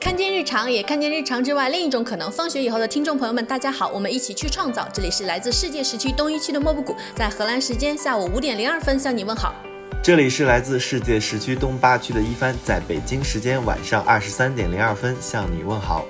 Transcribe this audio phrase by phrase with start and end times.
[0.00, 2.30] 看见日常，也看见日常之外另一种可能。
[2.30, 4.88] 放学以后的听众朋友们，大家好，我们一起去创造。
[4.94, 9.52] 这里是来自世界时区东一区的莫布谷，在荷兰时间下午五点零二分向你问好。
[10.00, 16.06] 这里是来自世界时区东八区的一帆，在北京时间晚上二十三点零二分向你问好。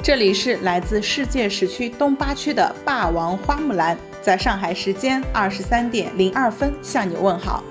[0.00, 7.64] 这里是来自世界时区东八区的霸王花木兰，在上海时间二十三点零二分向你问好。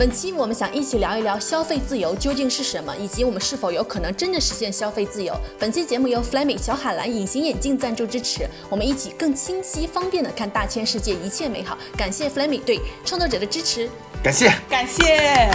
[0.00, 5.38] 本期我们想一起聊一聊消费自由究竟是什么，以及我们是否有可能真的实现消费自由。
[5.58, 11.76] 本期节目由 Flaming 小海蓝隐形眼镜赞助支持，我们一起更清晰方便的看大千世界一切美好。
[11.98, 13.90] 感谢 Flaming 对创作者的支持，
[14.22, 15.50] 感谢感谢。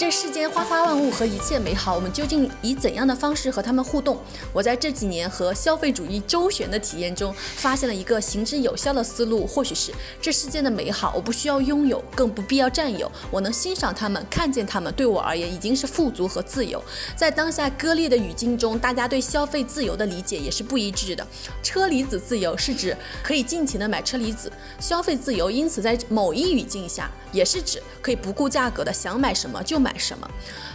[0.00, 4.16] 这世间花花万物和一切美好，我们究竟以怎样的方式和他们互动？
[4.50, 16.82] 我在这几年和消费主义周旋的体验中，发现了一个行之有效的思路，或许是这世间的美好，我不需要拥有，更不必要占有，我能欣赏它们，看见它们，对我而言已经是富足和自由。
[17.14, 21.26] 在当下割裂的语境中，大家对消费自由的理解也是不一致的。
[21.62, 29.89] 车厘子自由是指可以尽情的买车厘子，消费自由因此在某一语境下，也是指可以不顾价格的想买什么就买。
[29.92, 30.28] 买什么？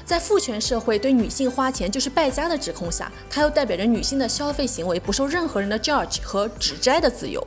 [0.05, 7.41] 在父权社会对女性花钱就是败家的指控下，它又代表着女性的消费行为不受任何人的 judge 和指摘的自由；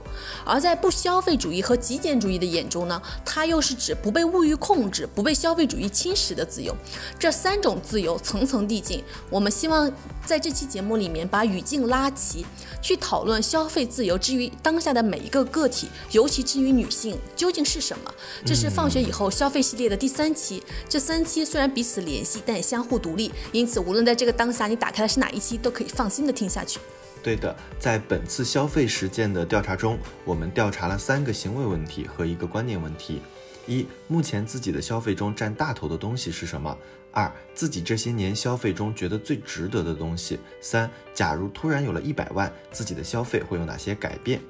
[0.45, 6.75] 而在不消费主义和极简主义的眼中呢，它又是指不被物欲控制、不被消费主义侵蚀的自由。
[7.17, 9.89] 这三种自由层层递进，我们希望
[10.27, 12.45] 在这期节目里面把语境拉齐，
[12.83, 18.13] 去讨论消费自由之于当下的每一个个体，尤其之于女性究竟是什么。
[18.45, 22.43] 这是放学以后消费系列的第三期，这三期虽然彼此联系。
[22.49, 26.81] 但也相互独立，因此无论在这个当下，你打开的是哪一期，都可以放心的听下去。
[27.23, 33.21] 对的，在本次消费实践的调查中，我们调查了三个行为问题和一个观念问题：
[33.67, 36.75] 一、目前自己的消费中占大头的东西是什么？
[37.13, 40.39] 二、自己这些年消费中觉得最值得的东西？
[40.63, 44.41] 三、假如突然有了一百万，自己的消费会有哪些改变？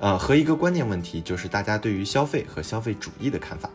[0.00, 3.70] 呃，和一个观念问题，就是大家对于消费和消费主义的看法。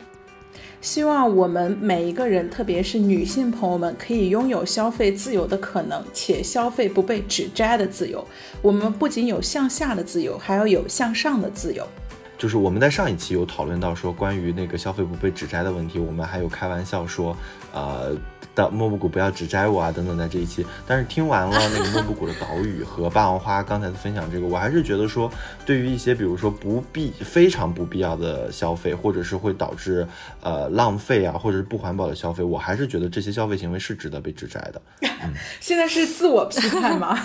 [0.82, 8.28] 希望我们每一个人，特别是女性朋友们，可以拥有消费自由的可能，且消费不被指摘的自由。
[8.64, 11.88] 我们不仅有向下的自由，还要有向上的自由。
[12.36, 17.38] 就是我们在上一期有讨论到说，关于那个消费不被指摘的问题，我们还有开玩笑说，
[17.72, 18.18] 呃。
[18.54, 25.32] 的莫布谷不要只摘我啊等等，在这一期，但是听完了那个莫布谷的岛屿和霸王花刚才的分享，这个我还是觉得说，
[25.66, 30.06] 对于一些比如说不必非常不必要的消费，或者是会导致
[30.42, 34.82] 呃浪费啊，或者是不环保的消费，我还是觉得这些消费行为是值得被指摘的。
[35.62, 37.18] 现在是自我批判吗？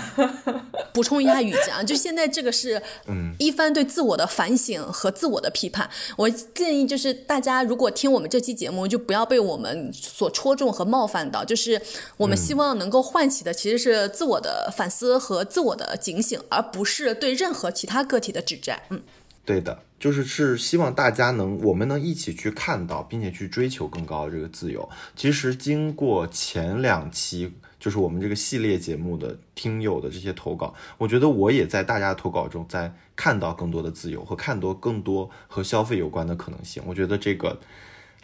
[0.93, 5.89] 补充一下语境啊，就现在这个是嗯一番对自我的反省和自我的批判。
[6.15, 11.16] 我建议就是大家如果听我们这期节目，就不要被我们所戳中和冒犯。
[11.17, 11.81] 看到，就是
[12.15, 18.83] 我们希望能够唤起的其实是自我的反思和自我的警醒，而不是对任何其他个体的指摘。
[18.91, 19.01] 嗯，
[19.43, 24.87] 对的，就是是希望大家能，我们能一起去看到，并且去追求更高的这个自由。
[25.15, 36.83] 其实经过前两期，就是我们这个系列节目的听友的这些投稿，我觉得我也在大家的投稿中，在看到更多的自由和看多更多和消费有关的可能性。
[36.85, 37.59] 我觉得这个。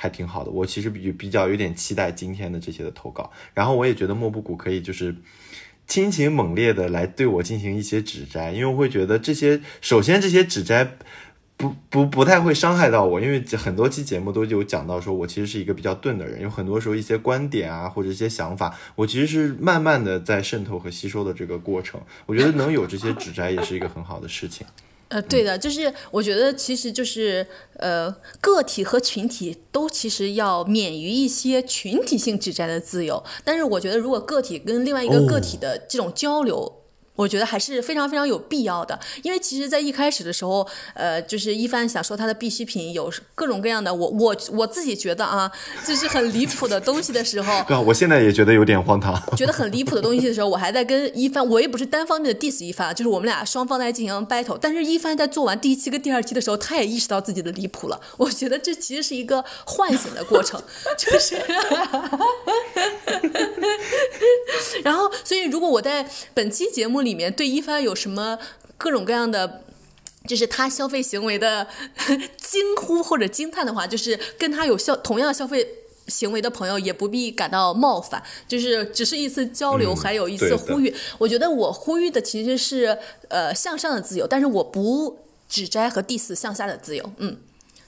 [0.03, 5.15] 还挺好的，我其实比比较有点期待今天的这些的投稿，然后我也觉得莫布谷可以就是
[5.87, 10.97] 亲情猛烈的来对我进行一些指摘，因为我会觉得这些首先这些指摘
[11.55, 24.67] 不不不太会伤害到我，因为很多期节目都有讲到说我其实是一个比较钝的人，有很多时候一些观点啊或者一些想法，我其实是慢慢的在渗透和吸收的这个过程，我觉得能有这些指摘也是一个很好的事情。
[25.09, 27.45] 呃，对的，就是我觉得其实就是
[27.77, 36.82] 呃，个体和群体都其实要免于一些群体性指摘的自由，但是我觉得如果个体跟另外一个个体的这种交流。
[37.15, 45.51] 我觉得还是非常非常有必要的，因为其实，在一开始的时候，呃，就是一帆想说他的必需品有各种各样的，我我我自己觉得啊，
[45.85, 60.59] 就是很离谱的东西的时候，啊，我现在也觉得有点荒唐，觉得很离谱的东西的时候，我还在跟一帆，我也不是单方面的 diss 一帆，就是我们俩双方在进行 battle，但是一帆在做完第一期跟第二期的时候，他也意识到自己的离谱了，我觉得这其实是一个唤醒的过程，
[60.97, 61.35] 就是
[64.83, 67.02] 然后，所以如果我在本期节目。
[67.03, 68.39] 里面对一帆有什么
[68.77, 69.61] 各种各样的，
[70.27, 71.67] 就是他消费行为的
[72.37, 75.67] 惊呼或者惊叹的话，就是跟他有消同样消费
[76.07, 80.93] 行为的朋友也不必感到冒犯，就是只是一次交流，还有一次呼吁。
[81.17, 82.97] 我觉得我呼吁的其实是
[83.29, 87.13] 呃向上的自由，但是我不指摘和 diss 向下的自由。
[87.17, 87.37] 嗯，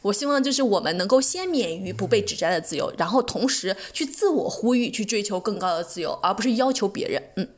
[0.01, 7.21] 我希望就是我们能够先免于不被指摘的自由，然后同时去自我呼吁，去追求更高的自由，而不是要求别人。
[7.35, 7.49] 嗯。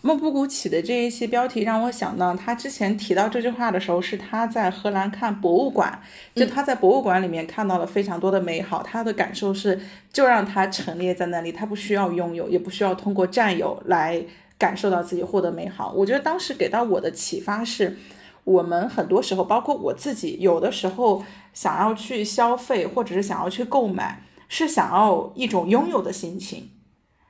[0.00, 6.00] 莫布谷起的这一些标题让我想到，他之前提到这句话的时候，是他在荷兰看博物馆，
[6.36, 9.80] 就他在博物馆里面看到了非常多的美好，他的感受是，
[10.12, 14.24] 就让他陈列在那里，他不需要拥有，也不需要通过占有来
[14.56, 15.92] 感受到自己获得美好。
[15.92, 17.96] 我觉得当时给到我的启发是，
[18.44, 26.70] 我们很多时候，包括我自己，有的时候想要去消费，或者是想要去购买，是想要一种拥有的心情。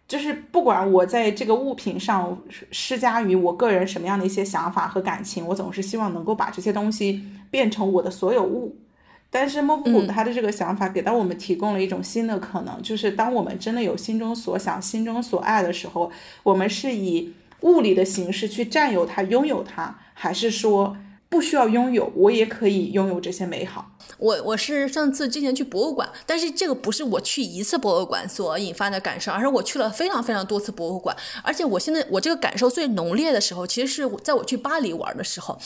[0.09, 2.37] 就是不管我在这个物品上
[2.73, 8.75] 施加于我个人什么样的一些想法和感情，我总是希望能够把这些东西变成我的所有物。
[9.31, 16.11] 但是莫布谷他的这个想法给到我们提供了一种新的可能，就是当我们真的有心中所想、心中所爱的时候，
[16.43, 20.97] 我们是以物理的形式去占有它、拥有它，还是说？
[21.29, 23.93] 不需要拥有，我也可以拥有这些美好。
[24.17, 35.59] 我我是上次之前去博物馆，但是这个不是我去一次博物馆所引发的感受，而是我去了非常非常多次博物馆，而且我现在我这个感受最浓烈的时候，其实是在我去巴黎玩的时候。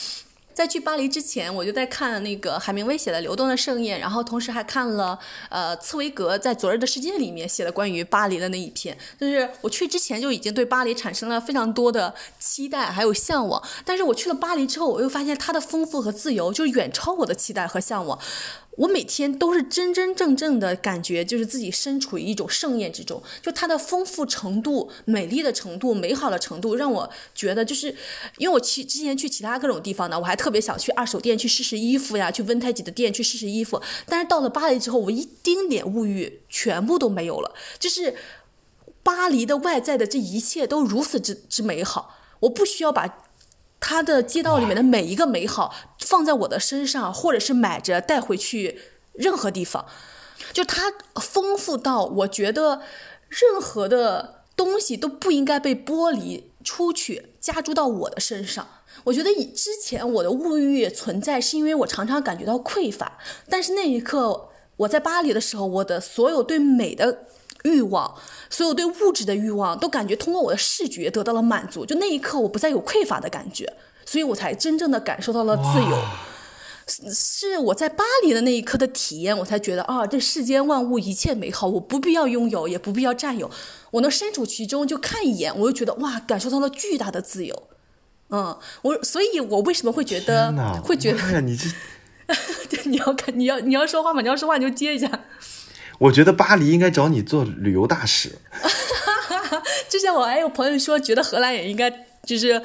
[0.53, 5.17] 在去巴黎之前，我就在看那个海明威写的《流动的盛宴》，然后同时还看了
[5.49, 8.97] 呃茨威格在《昨日的世界》里面写的关于巴黎的那一篇。
[9.19, 18.19] 就是我去之前就已经对巴黎产生了非常多的期待还有向往，但是我去了巴黎之后，我又发现它的丰富和自由就远超我的期待和向往。
[18.75, 27.95] 我每天都是真真正正的感觉，就是自己身处于一种盛宴之中，就它的丰富程度、美丽的程度、美好的程度，让我觉得就是，
[28.37, 38.15] 因为我去之前去其他各种地方呢，我还特别想去二手店去试试衣服呀，去温太吉的店去试试衣服，但是到了巴黎之后，我一丁点物欲全部都没有了，就是
[39.03, 43.19] 巴黎的外在的这一切都如此之之美好，我不需要把。
[43.85, 48.79] 它的街道里面的每一个美好放在我的身上，或者是买着带回去
[49.11, 49.85] 任何地方，
[50.53, 52.81] 就它丰富到我觉得
[53.27, 58.65] 任何的东西都不应该被剥离出去加注到我的身上。
[59.03, 63.19] 我觉得以之前我的物欲存在是因为我常常感觉到匮乏，
[63.49, 67.25] 但是那一刻我在巴黎的时候，我的所有对美的。
[67.63, 68.15] 欲望，
[68.49, 71.85] 所有对物质的欲望，都感觉通过我的视觉得到了满足。
[71.85, 73.73] 就那一刻，我不再有匮乏的感觉，
[74.05, 75.97] 所以我才真正的感受到了自由。
[76.85, 83.49] 是我在巴黎的那一刻的体验，我才觉得啊，这世间万物一切美好，我不必要拥有，也不必要占有，
[83.91, 87.69] 我能身处其中就看一眼，我就觉得哇，感受到了巨大的自由。
[88.29, 90.51] 嗯，我所以，我为什么会觉得
[90.83, 91.39] 会觉得？
[91.39, 94.21] 你这，你要看，你要你要说话吗？
[94.21, 95.07] 你要说话你就接一下。
[95.99, 98.31] 我觉得巴黎应该找你做旅游大使。
[99.89, 101.89] 之前我还有朋友说，觉得荷兰也应该
[102.25, 102.61] 就是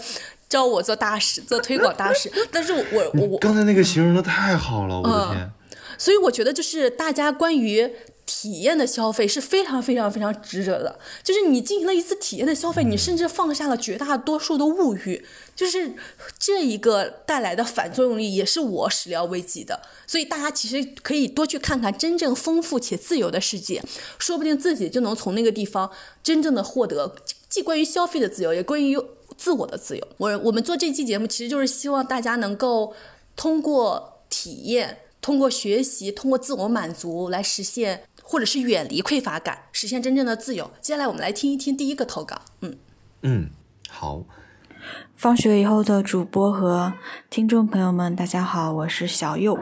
[0.49, 2.31] 招我做大使，做推广大使。
[2.51, 2.85] 但是我
[3.15, 5.51] 我我刚才那个形容的太好了，我的天！
[5.99, 7.91] 所以我觉得就是大家关于。
[8.31, 15.25] 体验的消费是非常非常非常值得的，就是你进行了一次体验的消费，你甚至放下了绝大多数的物欲，
[15.57, 15.95] 就是
[16.39, 19.81] 这一个带来的反作用力也是我始料未及的。
[20.07, 23.83] 所以大家其实可以多去看看真正丰富且自由的世界，
[24.19, 25.91] 说不定自己就能从那个地方
[26.23, 27.17] 真正的获得
[27.49, 28.95] 既关于消费的自由，也关于
[29.39, 30.07] 自我的自由。
[30.19, 32.93] 我我们做这期节目，其实就是希望大家能够
[33.35, 38.03] 通过体验、通过学习、通过自我满足来实现。
[38.31, 40.71] 或者是远离匮乏感，实现真正的自由。
[40.83, 42.43] 接下来我们来听一听第一个投稿。
[42.61, 42.77] 嗯
[43.23, 43.51] 嗯，
[43.89, 44.23] 好。
[45.17, 46.93] 放学以后的主播和
[47.31, 49.59] 听众朋友们，大家好，我是小右。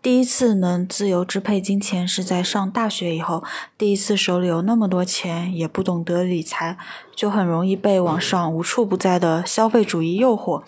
[0.00, 3.42] 第一次能自由支配金钱是在上大学以后，
[3.76, 6.78] 第一次手里有那么多钱，也不懂得理财，
[7.16, 10.62] 就很容易被网上无处不在的消费主义诱惑。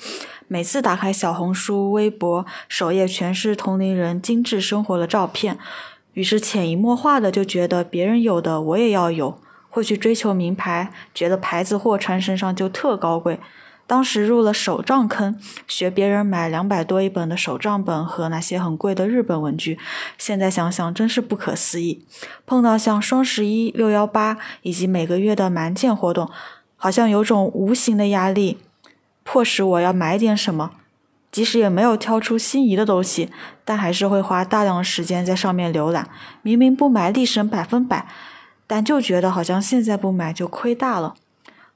[0.48, 5.56] 每次打开小红书、微博，首页全是同龄人精致生活的照片。
[6.18, 9.38] 于是潜移默化的就觉得别人有的我也要有，
[9.70, 13.38] 会去追求名牌，觉得牌子货穿身上就特高贵。
[13.86, 19.78] 当时入了手账坑，学别人买两百多一本的手账本和那些很贵的日本文具。
[20.18, 22.04] 现在想想真是不可思议。
[22.44, 26.28] 碰到像双十一、六幺八以及每个月的满减活动，
[26.74, 28.58] 好像有种无形的压力，
[29.22, 30.72] 迫使我要买点什么。
[31.30, 33.30] 即使也没有挑出心仪的东西，
[33.64, 36.08] 但还是会花大量的时间在上面浏览。
[36.42, 38.08] 明明不买立省百分百，
[38.66, 41.14] 但就觉得好像现在不买就亏大了。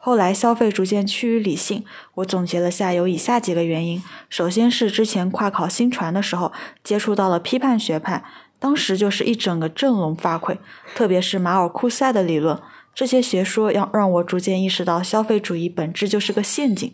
[0.05, 8.25] 后来消费逐渐趋于理性，我总结了下有以下几个原因：首先是之前跨考新传的时候接触到了批判学派，
[8.59, 10.59] 当时就是一整个振聋发聩，
[10.97, 12.59] 特别是马尔库塞的理论，
[12.93, 16.93] 这些学说让让我逐渐意识到消费主义本质就是个陷阱。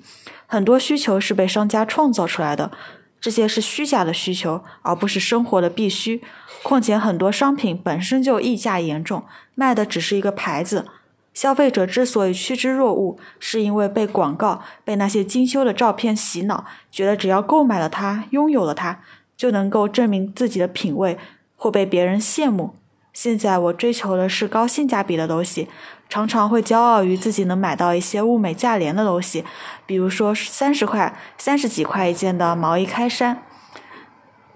[0.50, 2.72] 很多需求是被商家创造出来的，
[3.20, 6.22] 这些是虚假的需求，而不是生活的必须。
[6.62, 9.24] 况且很多商品本身就溢价严重，
[9.54, 10.86] 卖的只是一个牌子。
[11.34, 19.02] 消费者之所以趋之若鹜，是因为被广告、被那些精修的照片洗脑，觉得只要购买了它、拥有了它，
[19.36, 21.18] 就能够证明自己的品味
[21.56, 22.74] 或被别人羡慕。
[23.20, 25.66] 现在我追求的是高性价比的东西，
[26.08, 29.44] 常常会骄傲于自己能买到一些物美价廉的东西，
[29.87, 33.42] 比如说三十块、三十几块一件的毛衣开衫。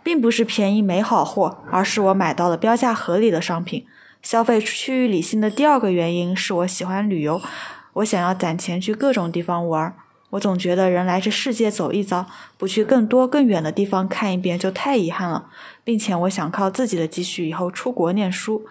[0.04, 3.85] 并不是便宜没好货，而是我买到了标价合理的商品。
[4.23, 7.40] 消费趋于理性的第二个原因是我喜欢旅游，
[7.95, 9.92] 我想要攒钱去各种地方玩。
[10.33, 15.47] 我总觉得人来这世界走一遭，不去更多更远的地方看一遍就太遗憾了，
[15.85, 18.65] 并且我想靠自己的积蓄以后出国念书，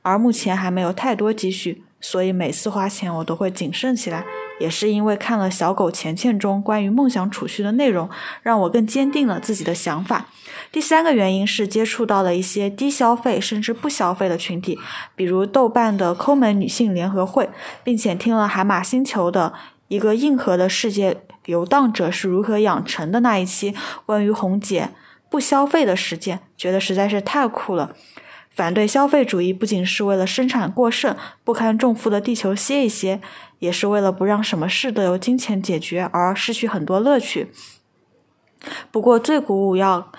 [0.00, 4.24] 而目前还没有太多积蓄，所以每次花钱我都会谨慎起来。
[4.58, 8.08] 也是因为看了小狗钱钱中关于梦想储蓄的内容，
[8.42, 10.28] 让我更坚定了自己的想法。
[10.72, 14.78] 第三个原因是接触到了一些低消费甚至不消费的群体，
[15.14, 17.50] 比如豆瓣的抠门女性联合会，
[17.84, 19.52] 并且听了海马星球的
[19.88, 23.74] 一个硬核的世界游荡者是如何养成的那一期
[24.04, 24.90] 关于红姐
[25.30, 27.94] 不消费的实践，觉得实在是太酷了。
[28.50, 31.14] 反对消费主义不仅是为了生产过剩，
[31.44, 33.20] 不堪重负的地球歇一歇。
[33.58, 37.50] 也是为了不让什么事都由金钱解决而失去很多乐趣。
[38.90, 40.12] 不过最鼓舞要，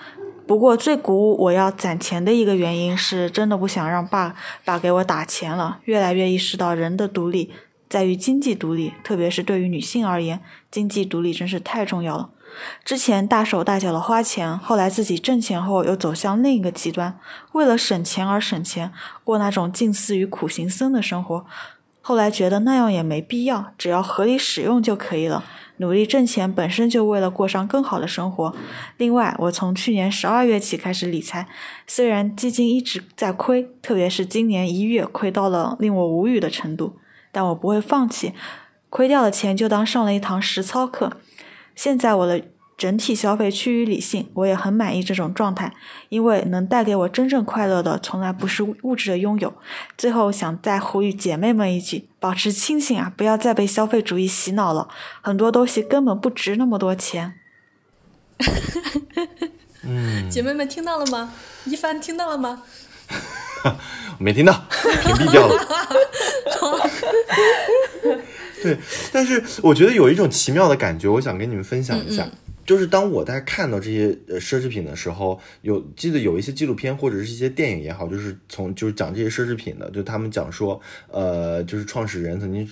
[0.44, 4.34] 不过最鼓舞我要攒钱的一个原因是真的不想让爸
[4.64, 5.78] 爸给我打钱了。
[5.84, 7.52] 越来越意识到人的独立
[7.88, 10.40] 在于经济独立，特别是对于女性而言，
[10.70, 12.30] 经济独立真是太重要了。
[12.84, 17.18] 之前大手大脚的花钱，后来自己挣钱后又走向另一个极端，
[17.52, 18.92] 为了省钱而省钱，
[19.22, 21.46] 过那种近似于苦行僧的生活。
[22.00, 25.44] 后来觉得那样也没必要，只要合理使用就可以了。
[25.76, 28.52] 努力挣钱本身就为了过上更好的生活。
[28.96, 31.46] 另外，我从去年十二月起开始理财，
[31.86, 36.96] 虽然基金一直在亏，特别是今年一月亏到了令我无语的程度，
[37.38, 38.34] 但我不会放弃。
[38.90, 41.12] 亏掉的钱就当上了一堂实操课。
[41.76, 42.42] 现在我的。
[42.78, 45.72] 整体消费趋于理性，我也很满意这种状态，
[46.10, 49.52] 因为能带给我真正快乐的，从来不是物质的拥有。
[49.96, 54.86] 最后想再呼吁姐妹们一句：保持清醒啊，不要再被消费主义洗脑了，
[55.20, 57.34] 很多东西根本不值那么多钱。
[60.30, 61.32] 姐妹们听到了吗？
[61.64, 62.62] 一帆听到了吗？
[64.18, 64.52] 没听到，
[65.04, 65.54] 屏蔽掉了。
[68.62, 68.76] 对，
[69.12, 72.28] 但是我觉得有一种奇妙的感觉，我想跟你们分享一下。
[72.66, 80.78] 就是当我在看到这些呃奢侈品的时候，有记得有一些纪录片或者是一些电影也好，就是从就是讲这些奢侈品的，就他们讲说，
[81.10, 82.68] 呃，就是创始人曾经。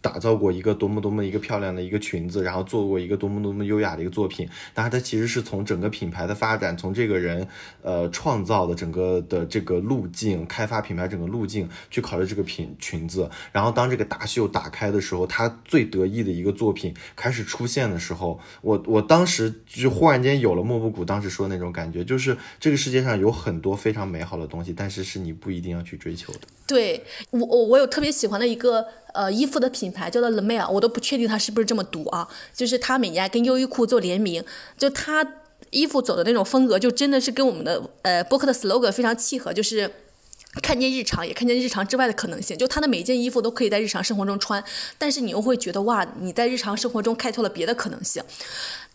[0.00, 4.48] 打造过一个多么多么一个漂亮的一个裙子，然后做过一个多么多么优雅的一个作品。
[4.72, 7.46] 但是它其实是从整个品牌的发展，从这个人
[7.82, 13.30] 呃创造的整个的这个路径，开发品牌整个路径去考虑这个品裙子。
[13.52, 26.40] 然后当这个大秀打开的时候，他最得意的一个作品开始出现的时候，我我当时就忽然间有了莫布谷当时说的那种感觉，就是这个世界上有很多非常美好的东西，但是是你不一定要去追求的。
[26.70, 28.86] 对我我我有特别喜欢的一个。
[29.12, 32.28] 呃，衣服的品牌叫做 Le Mer，我都不确定它是不是这么读啊。
[32.54, 34.40] 就是它每年跟优衣库做联名，
[34.78, 35.26] 就它
[35.70, 39.90] 衣服走的那种风格，就真的是跟我们的呃播客的 slogan 非常契合，就是
[40.62, 42.56] 看见日常，也看见日常之外的可能性。
[42.56, 44.62] 就他的每一件衣服都可以在日常生活中穿，
[44.96, 48.22] 但是你又会觉得哇，你在日常生活中开拓了别的可能性。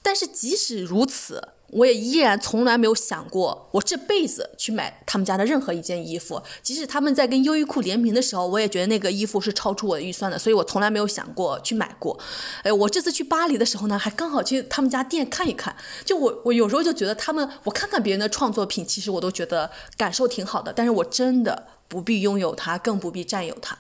[0.02, 1.44] 但是即使如此。
[1.76, 6.42] 我也依然从来没有想过，我这辈子去买他们家的任何一件衣服。
[6.64, 12.18] 即使他们在跟优衣库联名的时候，我也觉得那个衣服是超出我的预算的，所以我从来没有想过去买过。
[12.64, 15.76] 哎，我这次去巴黎的时候呢，还刚好去他们家店看一看。
[16.06, 20.72] 就我，我有时候就觉得他们，我看看别人的创作品，其实我都觉得感受挺好的。
[20.74, 21.75] 但是我真的。
[21.88, 23.78] 不必拥有它，更不必占有它。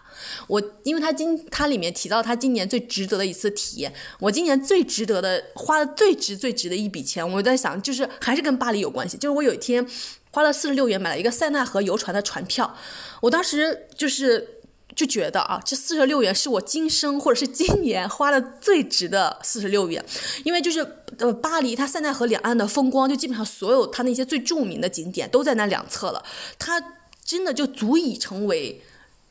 [0.47, 9.17] 我，因为他今他里面提到他今年最值得的一次体验，我今年最值得的花的最值最值的一笔钱，我在想，就是还是跟巴黎有关系。
[9.17, 9.85] 就是我有一天
[10.31, 12.75] 花了四十六元买了一个塞纳河游船的船票，
[13.21, 14.61] 我当时就是
[14.95, 20.03] 就觉得啊，这四十六元是我今生或者是今年花的最值的四十六元，
[20.45, 20.79] 因为就是
[21.17, 26.23] 呃巴黎它塞纳河两岸的风光，就基本上所有它那些最著名的景点都在那两侧了，
[26.57, 26.81] 它。
[27.25, 28.81] 真的就足以成为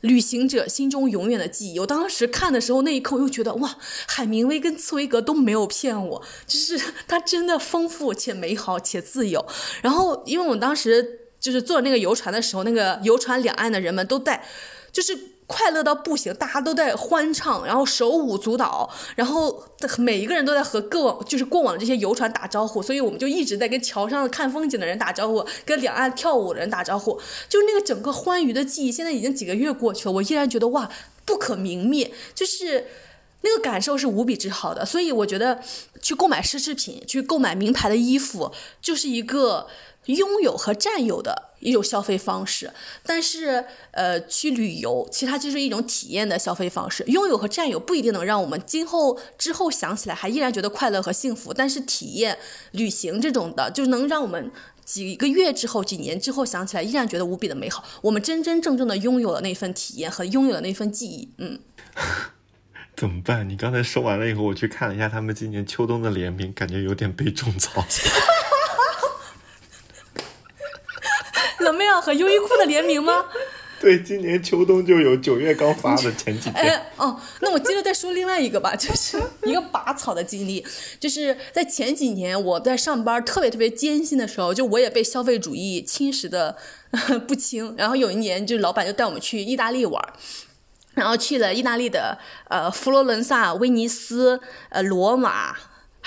[0.01, 1.79] 旅行者心中永远的记忆。
[1.79, 9.43] 我当时看的时候，那一刻我又觉得，哇，海明威跟茨威格都没有骗我，就是 他真的丰富且美好且自由。
[9.81, 14.45] 然后，因为我当时就是坐那个游船的时候，那个游船两岸的人们都带，
[14.91, 19.63] 就是快乐到不行，大家都在欢唱，然后手舞足蹈，然后
[19.97, 30.89] 每一个人都在和各往就是过往的这些游船打招呼，所以我们就一直在跟桥上看风景的人打招呼，跟两岸跳舞的人打招呼，就那个整个欢愉的记忆，现在已经几个月过去了，我依然觉得哇
[31.25, 32.87] 不可泯灭，就是
[33.41, 35.61] 那个感受是无比之好的，所以我觉得
[36.01, 39.67] 去购买奢侈品，去购买名牌的衣服，就是一个。
[40.07, 42.71] 拥有和占有的一种消费方式，
[43.03, 47.03] 但是呃，去旅游，其他就是一种体验的消费方式。
[47.07, 52.37] 拥有和占有不一定能让我们今后之后想起来还依然觉得快乐和幸福，但是体验
[52.71, 54.51] 旅行这种的，就能让我们
[54.83, 57.83] 几个月之后、几年之后想起来依然觉得无比的美好。
[58.01, 61.29] 我们真真正正的拥有了那份体验和拥有了那份记忆。
[61.39, 61.59] 嗯，
[62.95, 63.49] 怎么办？
[63.49, 67.83] 你刚才说完了以后，我去看了一下他们今年秋冬的联名，感觉有点被种草。
[71.65, 73.25] 冷妹啊和优衣库的联名吗？
[73.81, 76.53] 对，今年秋冬就有九月刚发的前几天。
[76.53, 80.65] 哎哦，那我接着再说另外一个吧，就是一个拔草的经历，
[80.99, 86.55] 就是在前几年我在上班特别特别艰辛的时候，就我也被消费主义侵蚀的
[87.27, 87.75] 不轻。
[87.77, 90.01] 然后有一年，就老板就带我们去意大利玩，
[90.93, 92.17] 然后去了意大利的
[92.49, 95.55] 呃佛罗伦萨、威尼斯、呃罗马。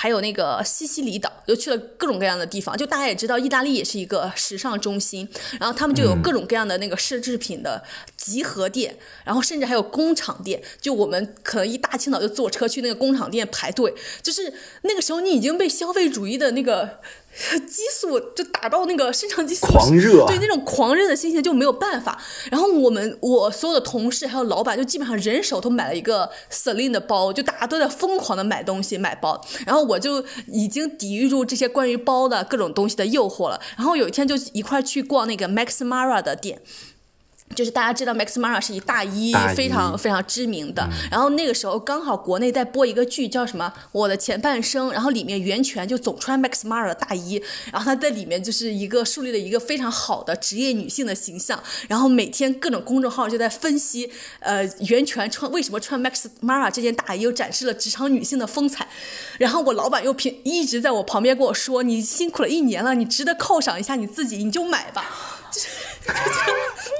[0.00, 2.76] 还有那个西西里岛，又去了各种各样的地方。
[2.76, 5.28] 就大家也知道，意大利也是一个时尚中心，
[5.58, 7.82] 然后他们就有各种各样的那个奢侈品的
[8.16, 10.62] 集合店，然后甚至还有工厂店。
[10.80, 17.00] 就我们可能一大清早就坐车去那个工厂店排队，就是那个时候你已经被消费主义的那个。
[17.66, 22.20] 激素就打到那个肾上激素狂热，对那种狂热的心情就没有办法。
[22.50, 29.40] 然后我们我所有的同事还有老板就基本上人手都买了一个 Celine 的包，就大家都在疯狂的买东西买包。
[29.64, 33.60] 然后我就已经抵御住这些关于包的各种东西的诱惑了。
[33.76, 36.60] 然后有一天就一块去逛那个 Max Mara 的店。
[37.54, 40.88] 就是大家知道，Max Mara 是以大衣非常非常知名的。
[41.10, 51.60] 然后那个时候刚好国内在播一个剧，叫什么《我的前半生》，然后里面袁泉就总穿 Max Mara 的大衣，然后她在里面就是一个树立了一个非常好的职业女性的形象。
[51.88, 58.86] 然后每天各种公众号就在分析，呃，袁泉穿为什么穿 Max Mara 这件大衣，又展示了职场女性的风采。
[59.38, 65.04] 然后我老板又平一直在我旁边跟我说：“你辛苦了一年了，你值得犒赏一下你自己，你就买吧。”
[65.50, 65.66] 就是。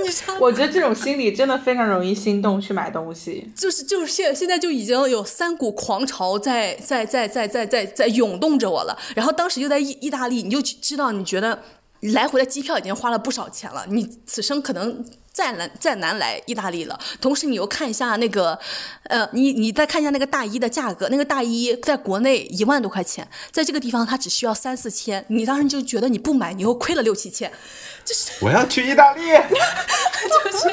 [0.05, 3.51] 你我觉得这种心理真的非常容易心动去买东西。
[3.57, 8.99] 就是就是现现在就已经有三股狂潮在在在在在在在涌动着我了。
[9.15, 11.63] 然后当时又在意意大利，你就知道你觉得
[12.01, 15.05] 来回的机票已经花了不少钱了，你此生可能。
[15.31, 16.99] 再难再难来意大利了。
[17.21, 18.59] 同时，你又看一下那个，
[19.05, 25.25] 呃，你你再看一下那个大衣的价格，那个大衣在国内一万多块钱，在这个地方它只需要三四千。
[25.29, 27.53] 你当时就觉得你不买，你又亏了六七千。
[28.09, 29.21] 就是我要去意大利。
[29.31, 30.71] 就是。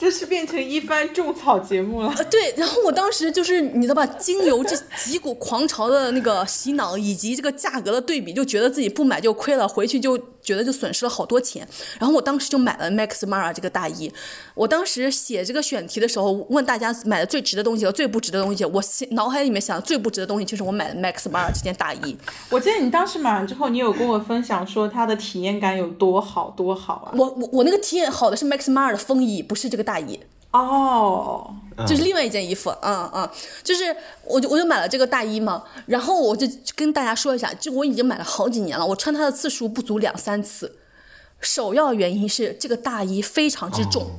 [0.00, 2.14] 这是变成一番种草节目了。
[2.30, 11.68] 对，然后我当时就是你知道吧，经由这几股狂潮的那个洗脑，以及这个价格的对比，就觉得自己不买就亏了，回去就觉得就损失了好多钱。
[11.98, 14.10] 然后我当时就买了 Max Mara 这个大衣。
[14.54, 22.16] 我当时写这个选题的时候，问大家买的最值的东西和最不值的东西，我脑海里面想的最不值的东西就是我买的 Max Mara 这件大衣。
[22.48, 27.12] 我记得你当时买完之后，你有跟我分享说它的体验感有多好多好啊。
[27.14, 29.89] 我我我那个体验好的是 Max Mara 的风衣，不是这个。
[29.90, 30.20] 大衣。
[30.52, 31.54] 哦，
[31.86, 33.28] 就是另外一件衣服，嗯嗯，
[33.62, 33.82] 就是
[34.24, 40.79] 我就我就买了这个大衣嘛，然后我就跟大家说一下，就我已经买了好几年了，我穿它的次数不足两三次，
[41.40, 44.10] 首要原因是这个大衣非常之重。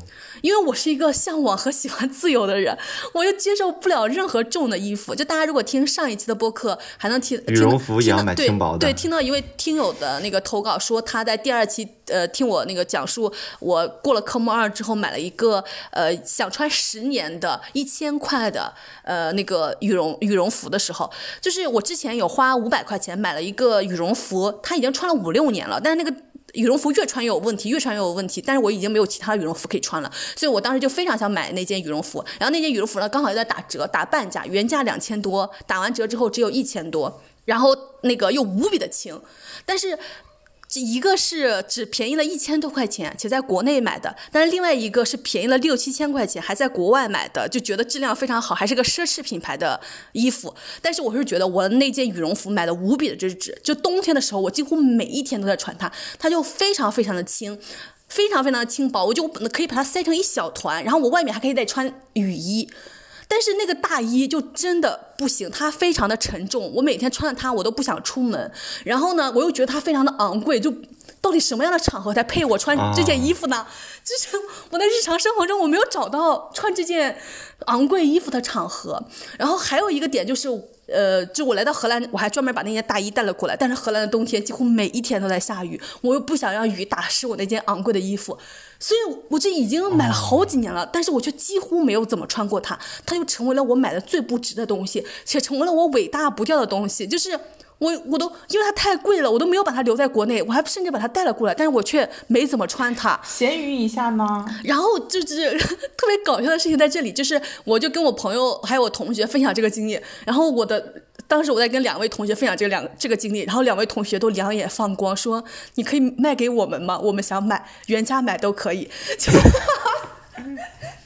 [0.41, 2.75] 因为我是一个向往和喜欢自由的人，
[3.13, 5.13] 我又接受不了任何重的衣服。
[5.13, 8.79] 就大家如果听上一期的播客，还能听羽绒服也要买轻薄的。
[8.79, 26.15] 对，听到一位听友的那个投稿说，他在第二期呃听我那个讲述，我过了科目二之后买了一个呃想穿十年的一千块的呃那个羽绒羽绒服的时候，就是我之前有花五百块钱买了一个羽绒服，他已经穿了五六年了，但是那个。
[26.53, 28.41] 羽绒服越穿越有问题，越穿越有问题。
[28.41, 32.23] 但是我已经没有其他羽绒服可以穿了，所以我当时就非常想买那件羽绒服。
[32.39, 39.21] 然后那件羽绒服呢，刚好又在打折，打半价，原价两千多，打完折之后只有一千多，然后那个又无比的轻，
[39.65, 39.97] 但是。
[40.79, 49.81] 一个是只便宜了一千多块钱，且在国内买的；但是另外一个是便宜了六七千块钱，还在国外买的，就觉得质量非常好，还是个奢侈品牌的
[50.13, 50.53] 衣服。
[50.81, 57.59] 但是我是觉得我那件羽绒服买的无比的真值，就冬天的时候，我几乎每一天都在穿它，它就非常非常的轻，
[58.07, 62.69] 非常非常的轻薄，我就可以把它塞成一小团，然后我外面还可以再穿雨衣。
[63.31, 68.51] 但是那个大衣就真的不行，它非常的沉重，我每天穿着它我都不想出门。
[68.83, 70.69] 然后呢，我又觉得它非常的昂贵，就
[71.21, 73.65] 到底什么样的场合才配我穿这件衣服呢？
[74.03, 74.35] 就是
[74.71, 77.17] 我在日常生活中我没有找到穿这件
[77.67, 79.01] 昂贵衣服的场合。
[79.39, 80.49] 然后还有一个点就是，
[80.87, 83.55] 呃，就我来到荷兰，我还专门把那件大衣带了过来。
[83.55, 88.37] 但是荷兰的冬天几乎每一天都在下雨，我又不想让雨打湿我那件昂贵的衣服，
[88.81, 97.39] 所以我这已经买了好几年了，但是我却几乎没有怎么穿过它，它就成为了我买的最不值的东西，且成为了我伟大不掉的东西，就是。
[97.81, 103.19] 我我都因为它太贵了，我都没有把它留在国内，我还甚至把它带了过来，但是我却没怎么穿它。
[103.23, 104.45] 闲鱼一下呢？
[104.63, 105.57] 然后就是
[105.97, 110.93] 特别搞笑的事情在这里，就是我就跟我朋友还有我同学分享这个经验，然后我的
[111.31, 115.41] 当时我在跟两位同学分享这个两这个经历，然后两位同学都两眼放光，说
[115.75, 116.99] 你可以卖给我们吗？
[116.99, 118.89] 我们想买，原价买都可以。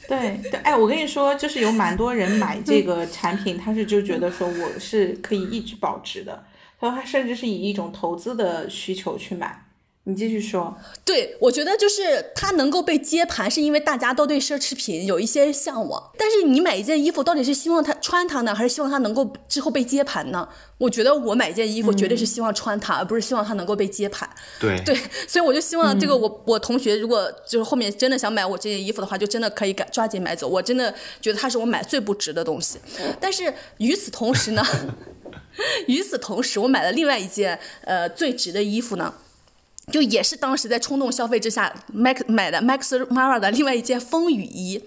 [0.08, 6.44] 对对，哎，我跟你说，就是有蛮多人买这个产品，他是就觉得说我是可以一直保值的。
[6.80, 9.65] 他说他甚至是以一种投资的需求去买。
[10.08, 10.72] 你继续说。
[11.04, 16.12] 对，我觉得就是它能够被接盘，是因为大家都对奢侈品有一些向往。
[16.16, 20.48] 但是你买一件衣服，到底是希望它穿它呢，还是希望它能够之后被接盘呢？
[20.78, 24.28] 我觉得我买一件衣服，绝对是希望穿它，而不是希望它能够被接盘。
[24.60, 30.46] 对对，所以我就希望这个我我同学如果就是后面真的想买我这件衣服的话，就真的可以赶抓紧买走。
[30.46, 32.78] 我真的觉得它是我买最不值的东西。
[33.20, 34.64] 但是与此同时呢？
[35.88, 39.12] 与此同时，我买了另外一件呃最值的衣服呢，
[39.92, 44.82] 就也是当时在冲动消费之下，Max 买的 Max Mara 的另外一件风雨衣。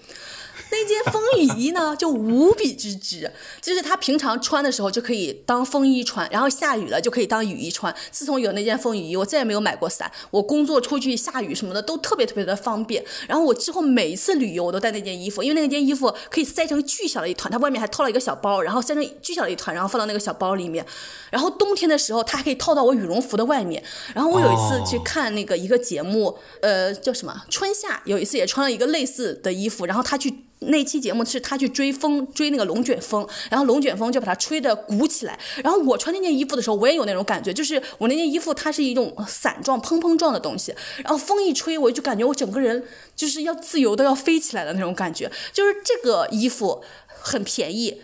[0.72, 7.94] 那件风雨衣呢，就无比之值，就是他平常穿的时候就可以当风衣穿，然后下雨了就可以当雨衣穿。
[8.12, 10.12] 自从有那件风雨衣，我再也没有买过伞。
[10.32, 13.04] 我工作出去下雨什么的都特别特别的方便。
[13.28, 20.86] 然后我之后每一次旅游我都带那件衣服，因为那件衣服可以塞成巨小的一团，它外面还套了一个小包，然后塞成巨小的一团，然后放到那个小包里面。
[21.32, 23.84] 然后冬天的时候，它还可以套到我羽绒服的外面。
[24.14, 30.46] 然后我有一次去看那个一个节目，呃，叫什么春夏，有一次也穿了一个类似的衣服，然后他去。
[30.60, 35.40] 那期节目是他去追风，追那个龙卷风，然后龙卷风就把它吹得鼓起来。
[35.64, 42.84] 然后我穿那件衣服的时候，我也有那种感觉，就是我那件衣服它是一种伞状、蓬蓬状的东西，然后风一吹，我就感觉我整个人
[43.16, 45.32] 就是要自由的要飞起来的那种感觉。
[45.54, 48.02] 就是这个衣服很便宜，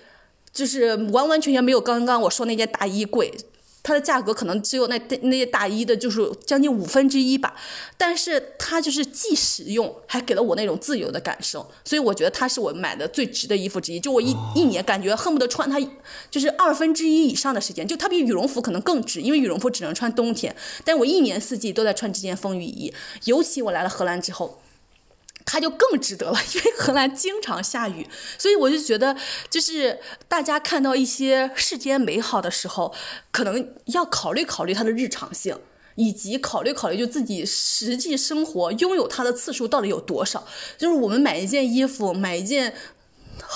[0.54, 3.34] 就是完完全全没有刚刚我说那件大衣贵。
[3.86, 7.54] 它的价格可能只有那那些大衣的，就是将近五分之一吧，
[8.00, 14.00] 但是它就是既实用，还给了我那种自由的感受，所以我觉得它是我买的最值的衣服之一。
[14.00, 15.80] 就我一一年感觉恨不得穿它，
[16.32, 22.92] 就是二分之一以上的时间，就它比羽绒服可能更值，因为羽绒服只能穿冬天，但我一年四季都在穿这件风雨衣，
[23.26, 24.60] 尤其我来了荷兰之后。
[25.56, 28.06] 它就更值得了， 因为荷兰经常下雨，
[28.38, 29.16] 所以我就觉得，
[29.50, 32.94] 就是大家看到一些世间美好的时候，
[33.32, 35.58] 可能要考虑考虑它的日常性，
[35.96, 40.46] 以及考虑考虑就自己实际生活拥有它的次数到底有多少。
[40.78, 42.76] 就是我们买一件衣服，买一件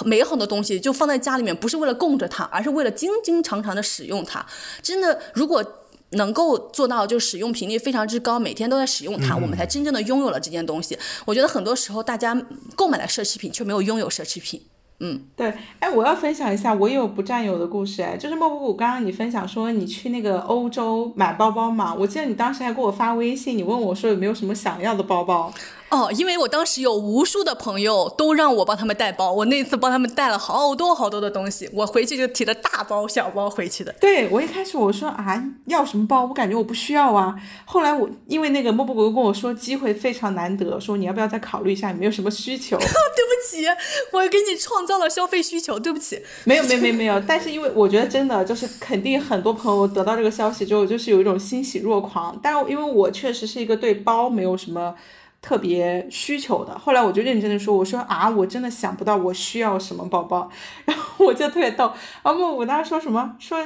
[0.05, 4.45] 美好的东西，就放在家里面，不是为了供着它，而是为了经经常常的使用它。
[4.81, 5.78] 真的，如果。
[6.11, 10.97] 能够做到就使用频率非常之高，每天都在使用它，我们才真正的拥有了这件东西。
[11.25, 12.35] 我觉得很多时候大家
[12.75, 14.61] 购买了奢侈品，却没有拥有奢侈品。
[15.01, 15.53] 嗯，对。
[15.79, 18.01] 哎，我要分享一下我有不占有的故事。
[18.01, 25.53] 哎，就是莫布谷，刚刚你分享说你去那个欧洲买包包嘛，我记得你当时还给我发微信，你问我说有没有什么想要的包包。
[25.89, 33.91] 哦，因为我当时有无数的朋友都让我帮他们带包，我那次帮他们带了好多好多的东西，我回去就提了大包小包回去的。
[33.99, 36.25] 对我一开始我说啊，要什么包？
[36.25, 37.35] 我感觉我不需要啊。
[37.65, 42.77] 后来我因为那个莫布谷跟我说机会非常难得，说你要不要再考虑一下，有没有什么需求？
[42.77, 43.65] 对不起，
[44.11, 46.21] 我给你创造了消费需求，对不起。
[46.43, 54.93] 没有没有没有没有，但是因为我觉得真的就是肯定很多朋友得到这个消息之后就是有一种欣喜若狂，但因为我确实是一个对包没有什么。
[55.41, 60.49] 特别需求的，后来我就认真的说，我说啊，我真的想不到我需要什么宝宝，
[60.85, 61.91] 然后我就特别逗，
[62.23, 63.65] 然后我当时说什么，说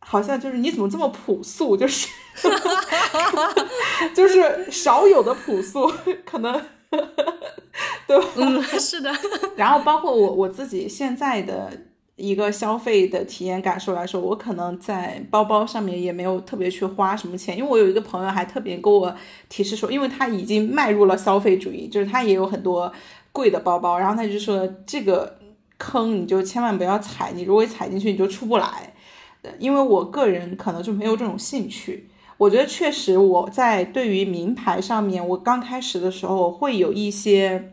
[0.00, 2.08] 好像就是你怎么这么朴素，就是，
[4.14, 5.92] 就是少有的朴素，
[6.24, 6.52] 可能，
[8.06, 8.26] 对吧？
[8.36, 9.12] 嗯，是的。
[9.56, 11.70] 然后包括我我自己现在的。
[12.16, 19.12] 一个消费的体验感受来说，我可能在包包上面也没有特别去花什么钱，因为我有一个朋友还特别给我
[19.48, 22.92] 提示说，因为他已经迈入了消费主义，就是他也有很多
[23.32, 25.38] 贵的包包，然后他就说这个
[25.76, 28.94] 坑你就千万不要踩，你如果踩进去你就出不来。
[29.58, 37.72] 因为我个人可能就没有这种兴趣，我觉得确实我在对于名牌上面，我刚开始的时候会有一些。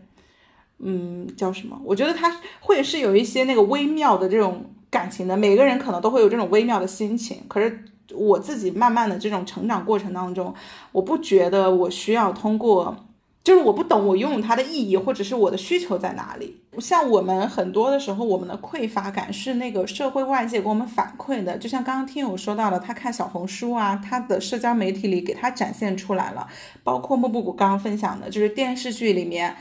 [0.84, 1.80] 嗯，叫什么？
[1.84, 7.38] 我觉得他会是有一些那个微妙的这种感情的，每个人可能都会有这种微妙的心情。
[7.48, 10.54] 可是我自己慢慢的这种成长过程当中，
[10.92, 12.96] 我不觉得我需要通过。
[13.44, 16.62] 就是我不懂我拥有它的意义，或者是我的需求在哪里。
[16.78, 21.58] 像我们很多的时候，我们的匮乏感是那个社会外界给我们反馈的。
[21.58, 26.48] 就像刚刚听友说到了，他看小红书啊，他的社交媒体里给他展现出来了。
[26.84, 29.56] 包括莫布谷刚刚分享的，就是电视剧里面，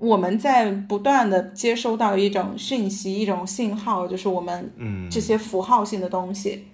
[0.00, 6.66] 我们在不断的接收到一种讯息、一种信号，就是我们嗯这些符号性的东西。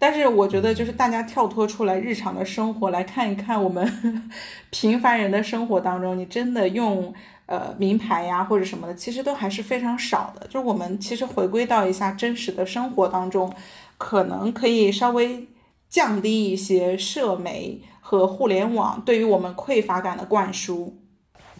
[0.00, 4.30] 但是我觉得，就是大家跳脱出来日常的生活来看一看，我们
[4.70, 7.12] 平凡人的生活当中，你真的用
[7.46, 10.46] 呃名牌呀或者什么的，其实都还是非常少的。
[10.46, 13.52] 就是我们其实回归到一下真实的生活当中，
[13.96, 15.48] 可能可以稍微
[15.88, 20.96] 降低一些社媒和互联网对于我们匮乏感的灌输。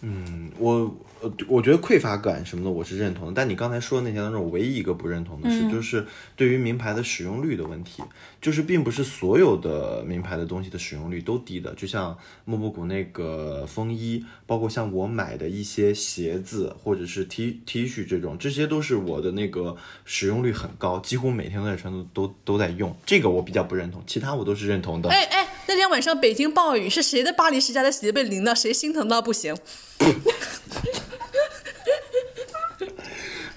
[0.01, 0.95] 嗯，我。
[1.21, 6.05] 呃，我觉得匮乏感什么的我是认同的，但你刚才说的那些当中，我唯一一个不认同的是，就是
[6.35, 8.01] 对于名牌的使用率的问题，
[8.41, 25.09] 就是并不是所有的名牌的东西的使用率都低的，就像莫布谷那个风衣，包括像我买的一些鞋子或者是 T T 恤这种，这些都是我的那个使用率很高，几乎每天都在穿，都都都在用，这个我比较不认同，其他我都是认同的。
[25.09, 28.55] 哎哎，那天晚上北京暴雨，是谁的巴黎世家的鞋被淋了？
[28.55, 29.53] 谁心疼到不行？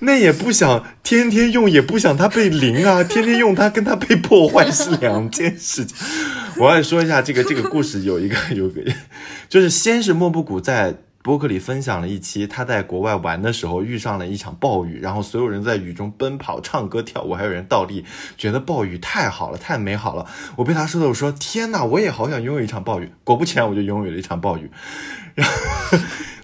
[0.05, 3.05] 那也不想天天用，也不想它被淋啊！
[3.05, 5.97] 天天用它跟它被破坏是两件事情。
[6.57, 8.83] 我要说一下这个这个故事，有一个 有个，
[9.49, 18.05] 就是先是莫布谷在博客里分享了一期他在国外玩的时候遇上了一场暴雨，然后所有人在雨中奔跑、唱歌、跳舞，还有人倒立，
[18.37, 20.27] 觉得暴雨太好了，太美好了。
[20.57, 23.09] 我被他说的，我说天哪，我也好想拥有一场暴雨。
[23.23, 24.69] 果不其然，我就拥有了一场暴雨。
[25.37, 25.55] 然后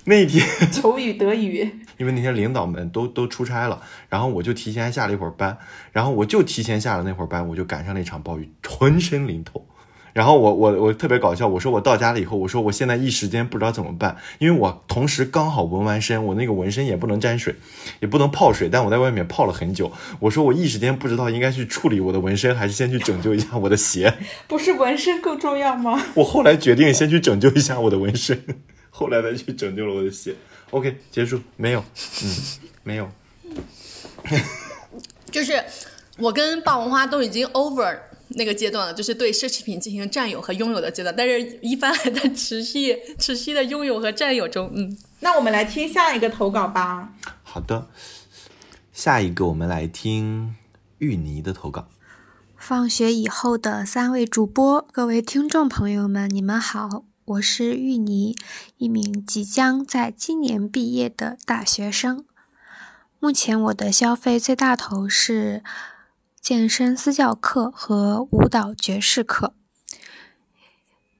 [0.09, 1.71] 那天 求雨得雨。
[1.99, 5.59] 因为那天领导们都都出差了，然后我就提前下了一会儿班，
[5.93, 9.67] 然后我就提前下了那会儿班，我就赶上那场暴雨，浑身淋透。
[10.15, 17.55] 然后我我我特别搞笑，我说我到家了以后，我说我现在一时间不知道怎么办，因为我同时刚好纹完身，我那个纹身也不能沾水，
[18.01, 19.93] 也不能泡水，但我在外面泡了很久。
[20.21, 24.15] 我说我一时间不知道应该去处理我的纹身，还是先去拯救一下我的鞋。
[24.49, 26.01] 不是纹身更重要吗？
[26.15, 28.43] 我后来决定先去拯救一下我的纹身，
[28.99, 30.35] 后来再去拯救了我的血。
[30.71, 31.85] OK，结束没有？
[32.25, 32.35] 嗯，
[32.83, 33.09] 没有。
[35.31, 35.65] 就是
[36.19, 37.97] 我跟霸王花都已经 over
[38.31, 44.69] 那个阶段了，就是对奢侈品进行占有和拥有的阶段，但是一帆还在持续、 持续的拥有和占有中。
[44.75, 47.15] 嗯，那我们来听下一个投稿吧。
[47.45, 47.87] 好的，
[48.93, 50.57] 下一个我们来听
[50.99, 51.87] 芋泥的投稿。
[52.57, 57.05] 放学以后的三位主播，各位听众朋友们，你们好。
[57.29, 58.35] 我是芋泥，
[58.79, 62.25] 一名即将在今年毕业的大学生。
[63.19, 65.63] 目前我的消费最大头是
[66.41, 69.53] 健身私教课和舞蹈爵士课。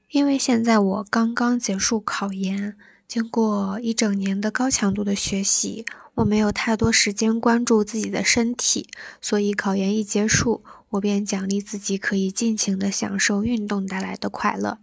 [0.09, 2.75] 因为现在我刚刚结束考研，
[3.07, 8.89] 经过一整年的高强度的学习，我没有太多时间关注自己的身体，
[9.21, 14.79] 所以考研一结束，我便奖励自己可以尽情的享受运动带来的快乐。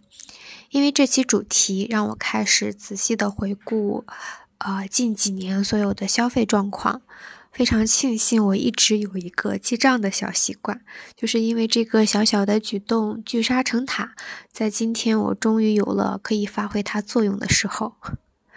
[0.69, 4.05] 因为这期主题让我开始仔细的回顾，
[4.59, 7.01] 呃，近几年所有的消费状况。
[7.49, 10.81] 非常庆幸我一直有一个记账的小习惯，
[11.15, 14.13] 就是因为这个小小的举动聚沙成塔，
[14.51, 17.95] 在今天我终于有了可以发挥它作用的时候。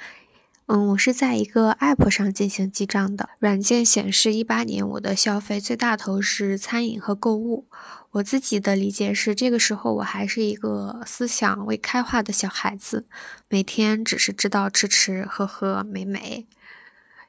[0.66, 7.64] 嗯，我是在一个 app 上进行记账的，软件显示一八年我的消费最大头是餐饮和购物。
[8.12, 13.06] 我自己的理解是，这个时候我还是一个思想未开化的小孩子，
[13.48, 16.48] 每天只是知道吃吃喝喝美美。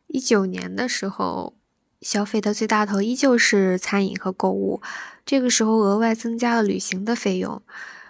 [0.08, 1.54] 一九年的时候，
[2.02, 4.82] 消费的最大头依旧是餐饮和购物，
[5.24, 7.62] 这个时候额外增加了旅行的费用，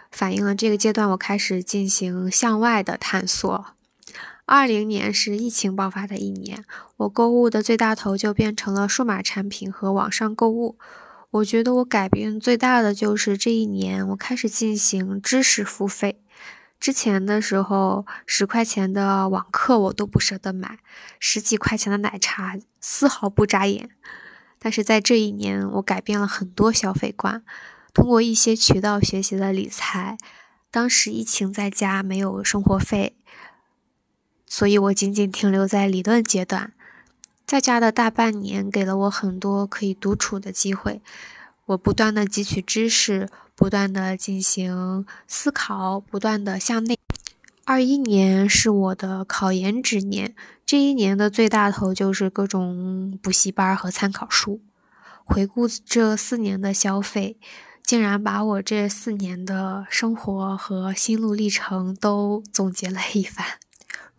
[0.09, 3.65] 反映了这个阶段我开始进行向外的探索。
[4.45, 6.63] 二零年是疫情爆发的一年，
[6.95, 10.77] 我购物的最大头就变成了数码产品和网上购物。
[11.31, 16.21] 我觉得我改变最大的就是这一年，我开始进行知识付费。
[16.77, 20.79] 之前的时候，十块钱的网课我都不舍得买，
[21.19, 23.91] 十几块钱的奶茶丝毫不眨眼。
[24.59, 27.43] 但是在这一年，我改变了很多消费观，
[27.93, 30.17] 通过一些渠道学习了理财。
[30.69, 33.15] 当时疫情在家，没有生活费，
[34.45, 36.73] 所以我仅仅停留在理论阶段。
[37.51, 41.01] 在家的大半年给了我很多可以独处的机会，
[41.65, 46.97] 我不断的汲取知识，不断的进行思考，不断的向内。
[47.65, 50.33] 二一年是我的考研之年，
[50.65, 54.61] 这一年的最大头就是各种补习班和参考书。
[55.25, 57.35] 回顾这四年的消费，
[57.83, 63.45] 竟然把我这四年的生活和心路历程都总结了一番。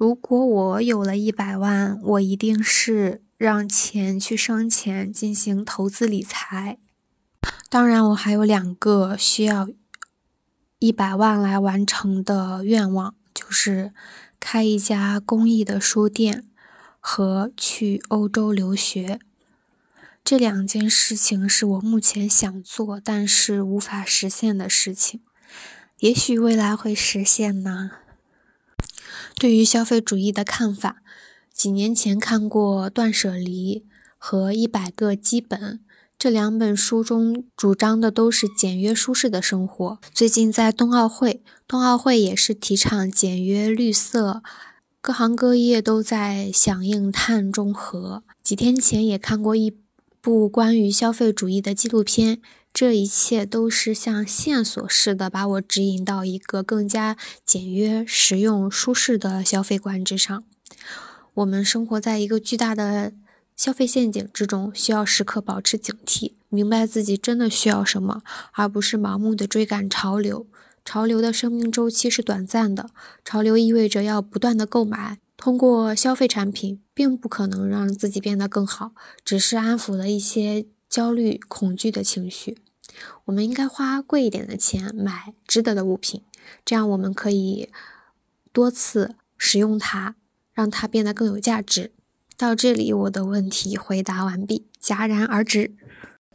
[0.02, 6.78] 如果我有了一百万，我一定是让钱去生钱，进行投资理财。
[7.70, 9.68] 当然，我还有两个需要
[10.80, 13.92] 一百万来完成的愿望，就是
[14.40, 16.48] 开一家公益的书店
[16.98, 19.20] 和去欧洲留学。
[20.24, 25.20] 这两件事情是我目前想做但是无法实现的事情，
[26.00, 27.92] 也许未来会实现呢。
[29.36, 31.02] 对于消费主义的看法，
[31.52, 33.80] 几年前看过《断舍离》
[34.16, 35.60] 和《一百个基本》
[36.18, 39.98] 这两本书中主张的都是简约舒适的生活。
[40.14, 44.42] 最近在冬奥会，冬奥会也是提倡简约绿色，
[45.00, 48.22] 各行各业都在响应碳中和。
[48.42, 49.76] 几天前也看过一
[50.20, 52.40] 部关于消费主义的纪录片。
[52.74, 60.42] 这一切都是像线索似的，把我指引到一个更加简约、实用、舒适的消费观之上。
[61.34, 63.12] 我们生活在一个巨大的
[63.54, 70.46] 消费陷阱之中，需要时刻保持警惕，明白自己真的需要什么，而不是盲目的追赶潮流。
[70.84, 72.88] 潮流的生命周期是短暂的，
[73.22, 75.18] 潮流意味着要不断的购买。
[75.36, 78.92] 通过消费产品，并不可能让自己变得更好，
[79.24, 80.64] 只是安抚了一些。
[80.92, 82.58] 焦虑、恐惧的情绪，
[83.24, 86.22] 我们应该花贵一点的钱买值得的物品，
[86.66, 87.70] 这样我们可以
[88.52, 90.16] 多次使用它，
[90.52, 91.92] 让它变得更有价值。
[92.36, 95.74] 到这里，我的问题回答完毕，戛然而止。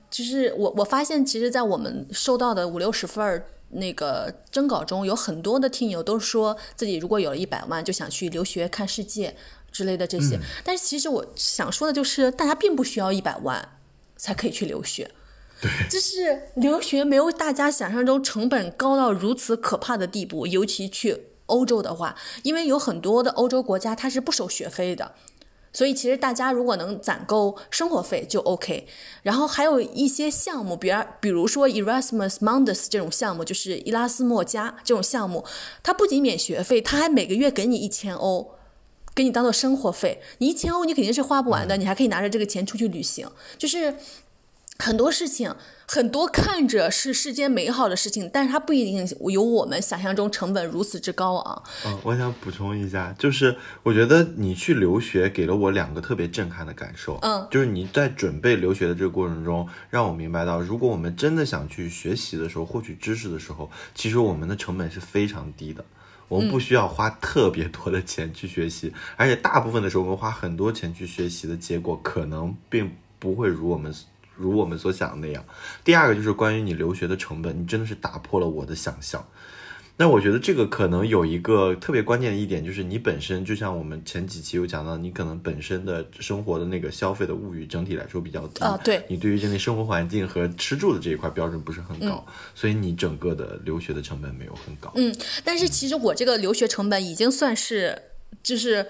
[0.10, 9.38] 就是我我发现，其实，在我们收到的五六十份那个征稿中，有很多的听友都说自己如果有了一百万，就想去留学看世界
[9.72, 10.40] 之类的这些。
[10.64, 13.77] 但是，其实我想说的就是，大家并不需要一百万。
[14.18, 15.12] 才可以去留学，
[15.62, 20.46] 对，就是留学没有大家想象中成本高到如此可怕的地步。
[20.48, 25.14] 尤其去欧洲的话，因为有很多的欧洲国家它是不收学费的，
[25.72, 28.88] 所以其实大家如果能攒够生活费就 OK。
[29.24, 35.46] 然后还有一些项目，比如比如说 Erasmus Mundus 这种项目，就是伊拉斯莫加这种项目，
[35.82, 38.57] 它不仅免学费，它还每个月给你一千欧。
[39.18, 43.28] 给你当做生活费，你一千欧你肯定是花不完的，你还可以拿着这个钱出去旅行。
[43.58, 43.96] 就是
[44.78, 45.56] 很多事情，
[45.88, 51.64] 很多看着是世间美好的事情，但是它不一定有我们想象中成本如此之高昂。
[51.88, 57.18] 嗯，我想补充一下，就是我觉得你去留学给了我两个特别震撼的感受。
[57.24, 65.84] 嗯，就是你在准备留学的这个过程中，让我明白到，如果我们真的想去学习的时候，获取知识的时候，其实我们的成本是非常低的。
[66.28, 73.94] 我们不需要花特别多的钱去学习，而且大部分的时候，我们花很多钱去学习的结果，可能并不会如我们
[74.36, 75.44] 如我们所想的那样。
[75.84, 79.26] 第二个就是关于你留学的成本，你真的是打破了我的想象。
[80.00, 94.92] 那我觉得这个可能有一个特别关键的一点，就是你本身就像我们前几期有讲到，你可能本身的生活的那个消费的物欲整体来说比较低啊，对，你对于这类生活环境和吃住的这一块标准不是很高，所以你整个的留学的成本没有很高。
[94.96, 98.00] 嗯，但是其实我这个留学成本已经算是
[98.44, 98.86] 就是。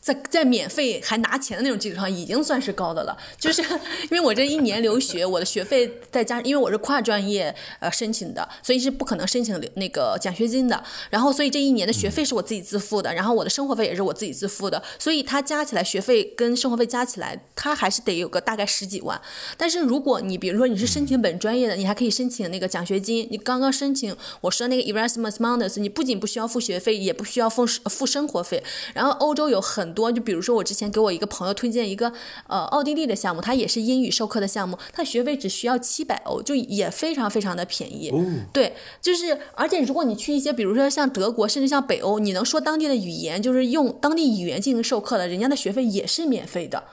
[0.00, 3.16] 在在免费还拿钱的那种基础上，已经算是高的了。
[3.38, 10.82] 就是因为我这一年留学，我的学费再加，因为我是跨专业呃申请的，所以是不可能申请那个奖学金的。
[11.10, 14.82] 然后，所以这一年的学费是我自己自付的，然后我的生活费也是我自己自付的。
[14.98, 19.20] 所以它加起来学费跟生活费加起来，它还是得有个大概十几万。
[19.56, 23.28] 但是如果你比如说你是申请本专业的，你还可以申请那个奖学金。
[23.30, 28.62] 你刚刚申请我说那个 Erasmus Mundus，你不仅不需要付学费，也不需要付付生活费。
[28.94, 32.12] 然后欧洲有很很多，就比如说我之前给我一个朋友推荐一个
[32.46, 38.12] 呃奥地利的项目，它也是英语授课的项目，它学费只需要七百欧，就也非常非常的便宜。
[38.52, 46.84] 对，就是而且如果你去一些比如说像德国，甚至像北欧，你能说当地的语言，就是用当地语言进行授课的，人家的学费也是免费的。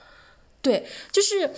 [0.62, 1.50] 对，就是。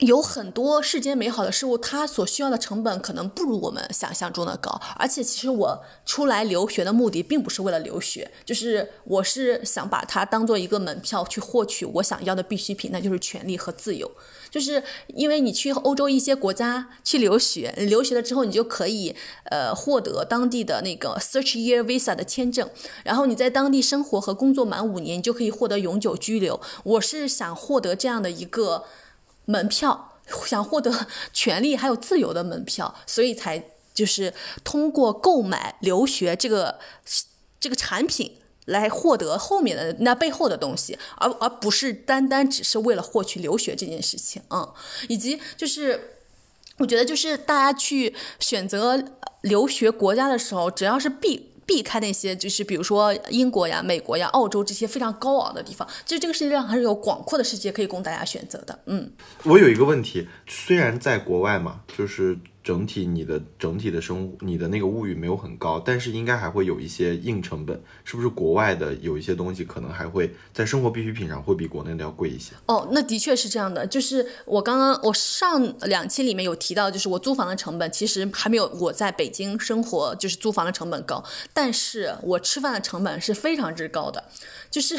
[0.00, 4.70] 有很多世间美好的事物，它所需要的成本可能不如我们想象中的高。
[4.96, 14.10] 而且，其实我出来留学的目的并不是为了留学，就是我是想把它当做一个门票去获取我想要的必需品，那就是权利和自由。
[14.50, 19.14] 就是因为你去欧洲一些国家去留学，留学了之后，你就可以
[19.50, 22.68] 呃获得当地的那个 Search Year Visa 的签证，
[23.04, 26.60] 然后你在当地生活和工作满五年，你就可以获得永久居留。
[26.84, 28.84] 我是想获得这样的一个。
[29.50, 34.32] 门票想获得 权利还有自由的门票，所以才就是
[34.62, 36.78] 通过购买留学这个
[37.58, 38.36] 这个产品
[38.66, 44.72] 来获得后面的那背后的东西，而而不是单单只是为了获取留学这件事情，嗯，
[45.08, 46.18] 以及就是
[46.78, 49.02] 我觉得就是大家去选择
[49.42, 51.49] 留学国家的时候，只要是避。
[51.70, 58.76] 避开那些就是比如说英国呀、美国呀、澳洲这些非常高昂的地方，其实这个世界上还是有广阔的世界可以供大家选择的。
[58.86, 59.08] 嗯，
[59.44, 68.30] 我有一个问题，虽然在国外嘛，就是整体你的整体的生你的那个物欲没有很高，但是应该还会有一些硬成本，是不是？
[68.30, 72.52] 国外的有一些东西可能还会在生活必需品上会比国内的要贵一些。
[72.66, 73.86] 哦，那的确是这样的。
[73.86, 84.24] 就是我刚刚我上两期里面有提到，就是我租房的成本其实还没有我在北京生活就是租房的成本高，但是我吃饭的成本是非常之高的，
[84.70, 84.96] 就是。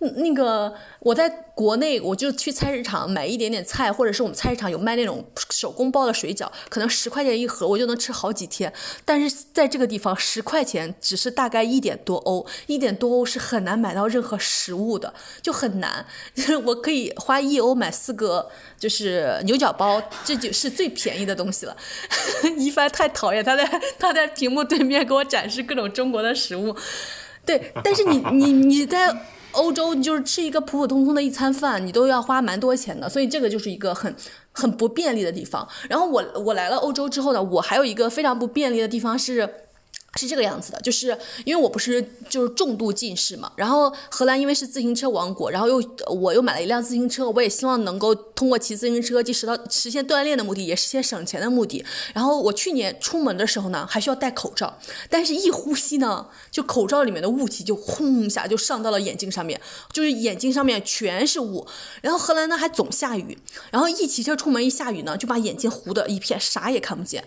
[0.00, 8.72] 那个我在国内，我就去菜市场买一点点菜，或者是我们菜市场有卖那种手工包的水饺，可能十块钱一盒，我就能吃好几天。
[9.04, 16.06] 但是在这个地方，十块钱只是大概一点多欧，一点多欧是很难买到任何食物的，就很难。
[16.64, 18.48] 我可以花一欧买四个，
[18.78, 21.76] 就是牛角包，这就是最便宜的东西了。
[22.56, 26.74] 一帆太讨厌，他在他在屏幕对面给我展示各种中国的食物，
[27.44, 29.14] 对，但是你你你在。
[29.52, 34.14] 欧洲，你就是吃一个普普通通的一餐饭，你都要花蛮多钱的，所以这个就是一个很
[34.52, 35.66] 很不便利的地方。
[35.88, 39.48] 然后我我来了欧洲之后呢，我还有一个非常不便利的地方是。
[40.16, 51.84] 是这个样子的，就是因为我不是就是重度近视嘛，然后荷兰因为是自行车王国，然后又我又买了一辆自行车，我也希望能够通过骑自行车既实到实现锻炼的目的，也实现省钱的目的。
[52.14, 54.78] 然后我去年出门的时候呢，还需要戴口罩，
[55.10, 59.60] 但是一呼吸呢，就口罩里面的雾气就轰一下就上到了眼睛上面，
[59.92, 61.66] 就是眼睛上面全是雾。
[62.00, 63.36] 然后荷兰呢还总下雨，
[63.70, 67.22] 然后一骑车出门一下雨呢，就把眼睛糊的一片，啥也看不见。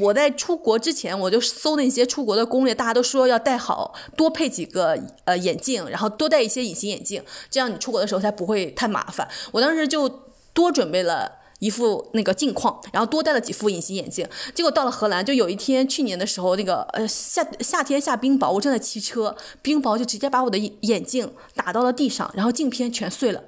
[0.00, 2.06] 我在出国之前我就搜那些。
[2.06, 9.28] 出国的攻略，大家都说要戴好，多配几个呃眼镜，然后多戴一些隐形眼镜，这样你出国的时候才不会太麻烦。
[9.50, 10.08] 我当时就
[10.56, 14.26] 多准备了一副那个镜框，然后多戴了几副隐形眼镜。
[14.54, 23.42] 结果到了荷兰，就有一天去年的时候，那个呃夏夏天下冰雹，我正在骑车，冰雹就直接把我的眼镜打到了地上，然后镜片全碎了。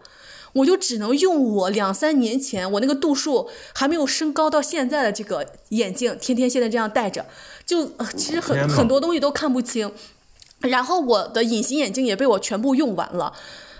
[0.54, 7.26] 我就只能用我两三年前我那个度数还没有升高到现在的这个眼镜，天天现在这样戴着，
[7.66, 7.86] 就
[8.16, 9.90] 其实很很多东西都看不清。
[10.60, 13.32] 然后我的隐形眼镜也被我全部用完了。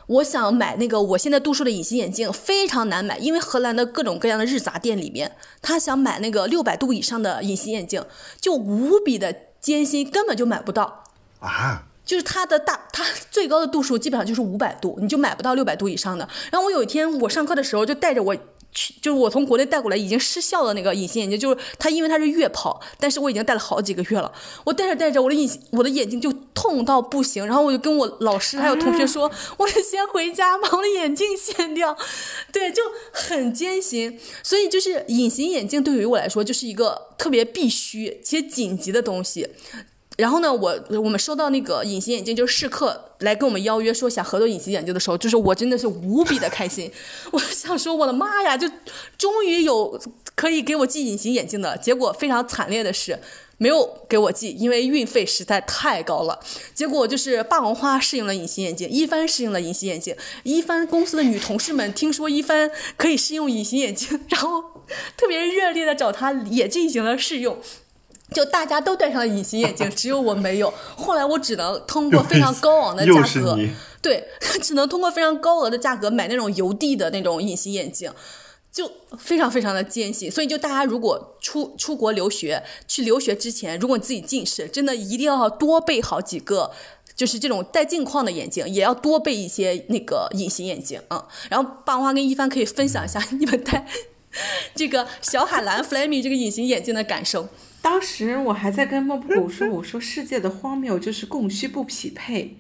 [0.09, 8.05] 我想买那个我现在度数的隐形眼镜非常难买，因为荷兰的各种各样的日杂店里面，他想买那个六百度以上的隐形眼镜
[8.41, 11.05] 就无比的艰辛，根本就买不到
[11.41, 11.85] 啊。
[12.07, 16.27] 就是它的大，它最高的度数基本上就是五百度，你就买不到六百度以上的。
[16.51, 18.35] 然后我有一天我上课的时候就带着我
[18.73, 24.31] 去，就是我从国内带过来已经失效的那个隐形眼镜，就是它因为它是月抛，但是我已经戴了好几个月了。
[24.65, 27.47] 我戴着戴着，我的隐形我的眼睛就痛到不行。
[27.47, 31.97] 然后我就跟我老师还有同学说，我得先回家把我的眼镜掀掉。
[32.53, 34.19] 对，就很艰辛。
[34.43, 39.49] 所以就是隐形眼镜对于我来说就是一个特别必须且紧急的东西。
[40.19, 46.91] 然后呢，我我们收到那个隐形眼镜，就是试客来跟我们邀约说想合作隐形眼镜的时候，就是我真的是无比的开心。
[47.31, 48.69] 我想说，我的妈呀，就
[49.17, 49.97] 终于有
[50.35, 51.79] 可以给我寄隐形眼镜的。
[51.79, 53.17] 结果非常惨烈的是，
[53.59, 56.41] 没有给我寄，因为运费实在太高了。
[56.75, 60.17] 结果就是霸王花适应了隐形眼镜，一帆适应了隐形眼镜。
[60.43, 64.61] 一帆公司的女同事们听说一帆可以试用隐形眼镜，然后
[65.17, 67.57] 特别热烈的找他也进行了试用。
[68.33, 70.73] 就大家都戴上了隐形眼镜，只有我没有。
[70.97, 73.57] 后来我只能通过非常高昂的价格，
[74.03, 74.29] 对，
[74.63, 78.13] 只能通过非常高额的价格买那种邮递的那种隐形眼镜，
[78.71, 80.31] 就非常非常的艰辛。
[80.31, 86.71] 所以，就大家如果出出国留学，去留学之前，如果你自己近视，真的一定要多备好几个，
[87.17, 91.27] 就是这种带镜框的眼镜，也要多备一些那个隐形眼镜啊。
[91.49, 93.87] 然后，霸王花跟一帆可以分享一下你们戴
[94.77, 97.49] 这个小海蓝 Flammy 这个隐形眼镜的感受。
[97.81, 102.57] 当时我还在跟莫布谷说：“我说世界的荒谬就是供需不匹配。”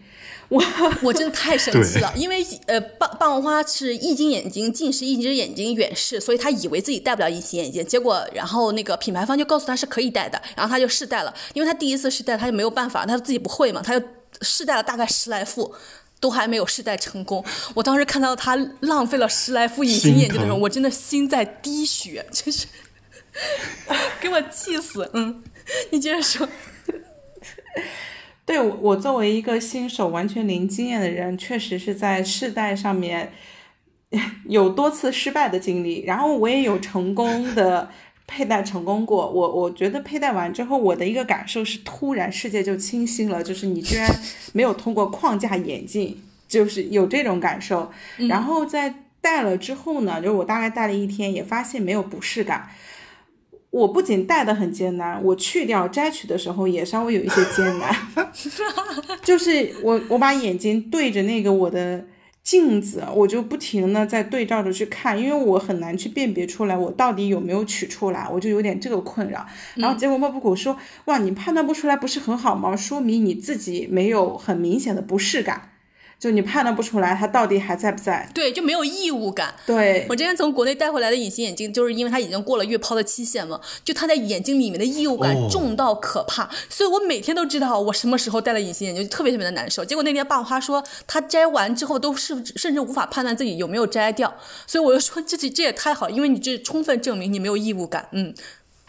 [0.49, 0.65] 我
[1.05, 7.85] 我真的太生气了，因为呃，霸霸王花是一只眼睛近视，一只眼睛远视，所以他以为自己戴不了隐形眼镜。
[7.85, 11.35] 结果，然后那个品牌方就告诉他是可以戴的，然后他就试戴了。
[11.53, 14.07] 因为他第一次试戴，他就没有办法，他自己不会嘛，他就
[14.41, 15.75] 试戴了大概十来副，
[16.19, 17.45] 都还没有试戴成功。
[17.75, 22.67] 我当时看到他浪费了十来副隐形眼镜的时候，我真的心在滴血，真是。
[24.21, 25.11] 给我气死！
[25.15, 25.43] 嗯，
[25.91, 26.49] 你接着说。
[28.45, 33.31] 对我作为一个新手、完全零经验的人，确实是在试戴上面
[34.47, 36.03] 有多次失败的经历。
[36.07, 37.91] 然后我也有成功的
[38.27, 39.31] 佩戴成功过。
[39.31, 43.45] 我我觉得佩戴完之后，我的一个感受是，突然世界就清新了。
[43.45, 44.11] 就是你居然
[44.55, 47.93] 没有通过框架眼镜，就是有这种感受。
[48.31, 52.71] 然后在戴了之后呢，就是我大概戴了一天，也发现没有不适感。
[53.71, 57.95] 我不仅戴的很艰难，我去掉摘取的时候也稍微有一些艰难，
[59.23, 62.05] 就是我我把眼睛对着那个我的。
[62.41, 69.47] 镜子，我就不停的在对照着去看，因为我很难去辨别出来我到底有没有取出来，我就有点这个困扰。
[69.75, 72.75] 然后结果莫布谷说：“哇，你判断不出来不是很好吗？
[72.75, 75.73] 说明你自己没有很明显的不适感。”
[76.19, 78.29] 就你判断不出来它到底还在不在？
[78.35, 79.55] 对，就没有异物感。
[79.65, 89.85] 对我之前从国内带回来的隐形眼镜，就是因为它已经过了月抛的期限嘛，就它在眼睛里面的异物感重到可怕，所以我每天都知道我什么时候戴了隐形眼镜，就特别特别的难受。
[89.85, 98.09] 结果那天爸花说他摘完之后都是甚至无法判断自己有没有摘掉，所以我就说这这这也太好，因为你这充分证明你没有异物感。
[98.11, 98.35] 嗯，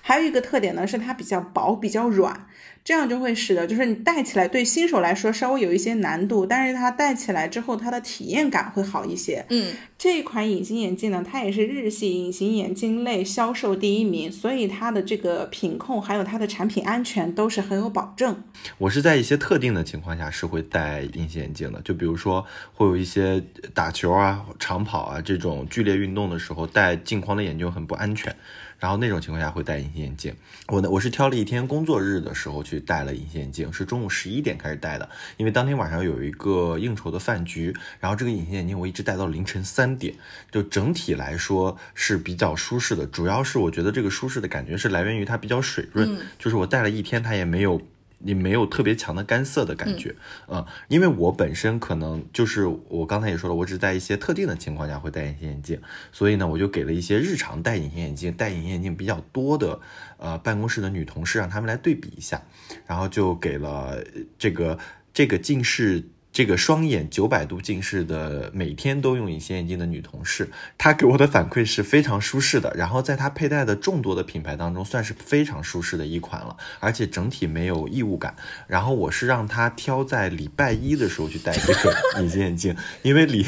[0.02, 2.48] 还有一个特点呢，是它比较薄，比较软。
[2.90, 9.46] 这样就会使得，就是你戴起来对新手来说稍微有一些难度，但是它戴起来之后，它的体验感会好一些。
[9.52, 18.42] 嗯，这款隐形眼镜呢，它也是日系隐形眼镜类销售第一名，所以它的这个品控还有它的产品安全都是很有保证。
[18.80, 23.40] 我是在一些特定的情况下是会戴隐形眼镜的，就比如说会有一些
[23.76, 28.36] 打球啊、长跑啊这种剧烈运动的时候，戴镜框的眼镜很不安全。
[28.80, 30.34] 然后那种情况下会戴隐形眼镜。
[30.68, 37.76] 我呢，我是挑了一天工作日的时候去戴了隐形眼镜，是中午十一点开始戴的，因为当天晚上有一个应酬的饭局。
[38.00, 40.16] 然后这个隐形眼镜我一直戴到凌晨三点，
[40.52, 43.06] 就整体来说是比较舒适的。
[43.06, 47.82] 主要是我觉得这个舒适的感觉是来源于它比较水润，就是我戴了一天它也没有。
[48.20, 50.16] 你没有特别强的干涩的感觉，
[50.48, 59.80] 嗯，因为我本身可能就是我刚才也说了，我只在一些特定的情况下会戴隐形眼镜，所以呢，我就给了一些日常戴隐形眼镜、戴隐形眼镜比较多的
[60.18, 62.42] 呃办公室的女同事，让他们来对比一下，
[62.86, 64.04] 然后就给了
[64.38, 64.78] 这个
[65.14, 66.04] 这个近视。
[66.40, 72.72] 这个双眼九百度近视的，每天都用隐形眼镜的女同事，她给我的反馈是非常舒适的。
[72.78, 78.34] 然后在她佩戴的众多的品牌当中，算是非常舒适的一款了，而且整体没有异物感。
[78.68, 83.46] 然后我是让她挑在礼拜一的时候去戴这个 隐形眼镜，因为礼，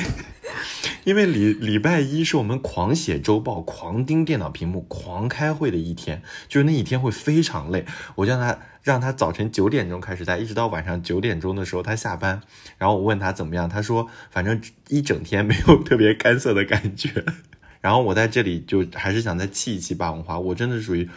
[1.06, 7.86] 因为礼礼拜一是我们狂写周报、狂盯电脑屏幕、狂开会的一天，就是那一天会非常累。
[8.16, 8.58] 我让他。
[8.84, 12.42] 让他早晨九点钟开始戴，一直到晚上九点钟的时候他下班。
[12.80, 17.24] 然后我问他怎么样，他说反正一整天没有特别干涩的感觉。
[17.80, 21.08] 然后我在这里就还是想再气一气霸王花，我真的属于。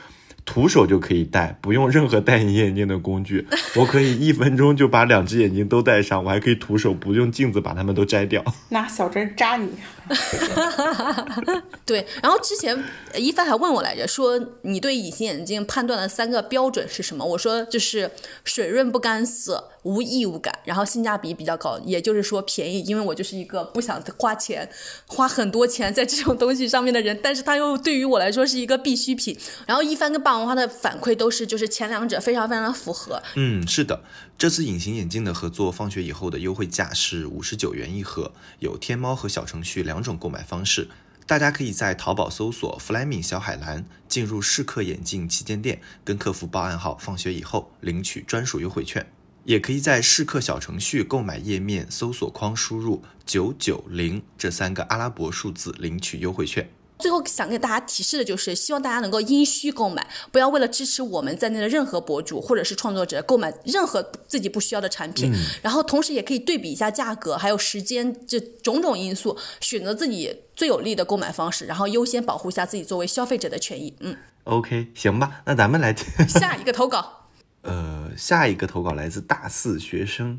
[0.45, 9.71] 徒手就可以戴，不用任何戴隐形眼镜的工具， 我可以一分钟就把两只眼睛都戴上，我还可以徒手不用镜子把它们都摘掉， 拿小针扎你。
[11.87, 12.77] 对，然后之前
[13.17, 17.25] 一帆还问我来着，说你对隐形眼镜判断的三个标准是什么？
[17.25, 18.11] 我说就是
[18.45, 19.71] 水润不干涩。
[19.85, 24.69] 无异物感，然后性价比比较高，也就是说便宜，因为我就是一个不想花钱，
[25.07, 29.39] 花很多钱在这种东西上面的人，但是它又对于我来说是一个必需品。
[29.67, 33.23] 然后一帆跟霸王花的反馈都是，就是前两者非常非常符合。
[33.37, 34.03] 嗯，是的，
[34.37, 40.89] 这次隐形眼镜的合作，放学以后的优惠价是五十九元一盒，有天猫和小程序两种购买方式，
[41.27, 49.07] 大家可以在淘宝搜索 “Flaming 小海蓝”，进入适客眼镜旗舰店，跟客服报暗号“放学以后”，领取专属优惠券。
[49.45, 56.71] 也可以在试客小程序购买页面搜索框输入九九零这三个阿拉伯数字领取优惠券。
[57.01, 65.31] 最后想给大家提示的就是，希望大家能够因需购买，不要为了支持我们在内的任何博主或者是创作者购买任何自己不需要的产品。
[65.61, 73.95] 然后同时也可以对比一下价格还有时间这种种因素，选择自己最有利的购买方式，然后优先保护一下自己作为消费者的权益。
[73.99, 75.95] 嗯，OK，行吧，那咱们来
[76.29, 77.24] 下一个投稿。
[77.65, 80.39] 呃，下一个投稿来自大四学生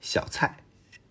[0.00, 0.56] 小蔡。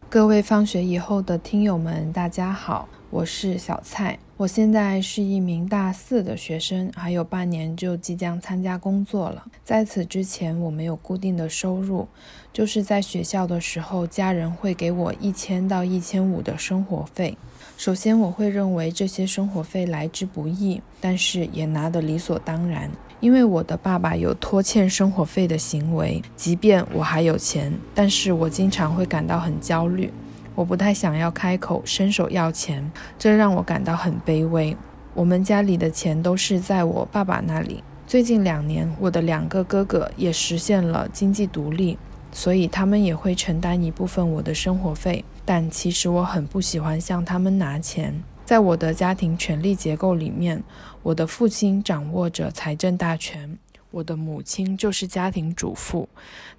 [0.09, 4.19] 各位放学以后的听友们，大家好，我是小蔡。
[4.35, 9.45] 我现在是一名大四的学生，还有半年就即将参加工作了。
[9.63, 12.05] 在此之前，我没有固定的收入，
[12.51, 17.37] 就是在学校的时候，家人会给我一千到一千五的生活费。
[17.77, 22.91] 首先，我会认为这些生活费来之不易，但是也拿得理所当然。
[23.23, 30.11] 因为我的爸爸有拖欠生活费的行为，即便我还有钱，但是我经常会感到很焦虑。
[30.53, 34.75] 我不太想要开口伸手要钱，这让我感到很卑微。
[35.13, 37.81] 我们家里的钱都是在我爸爸那里。
[38.05, 41.97] 最近两年，我的两个哥哥也实现了经济独立，
[42.33, 45.23] 所以他们也会承担一部分我的生活费。
[45.45, 48.21] 但其实我很不喜欢向他们拿钱。
[48.53, 50.63] 在我的家庭权力结构里面。
[51.01, 53.57] 我的父亲掌握着财政大权，
[53.89, 56.07] 我的母亲就是家庭主妇。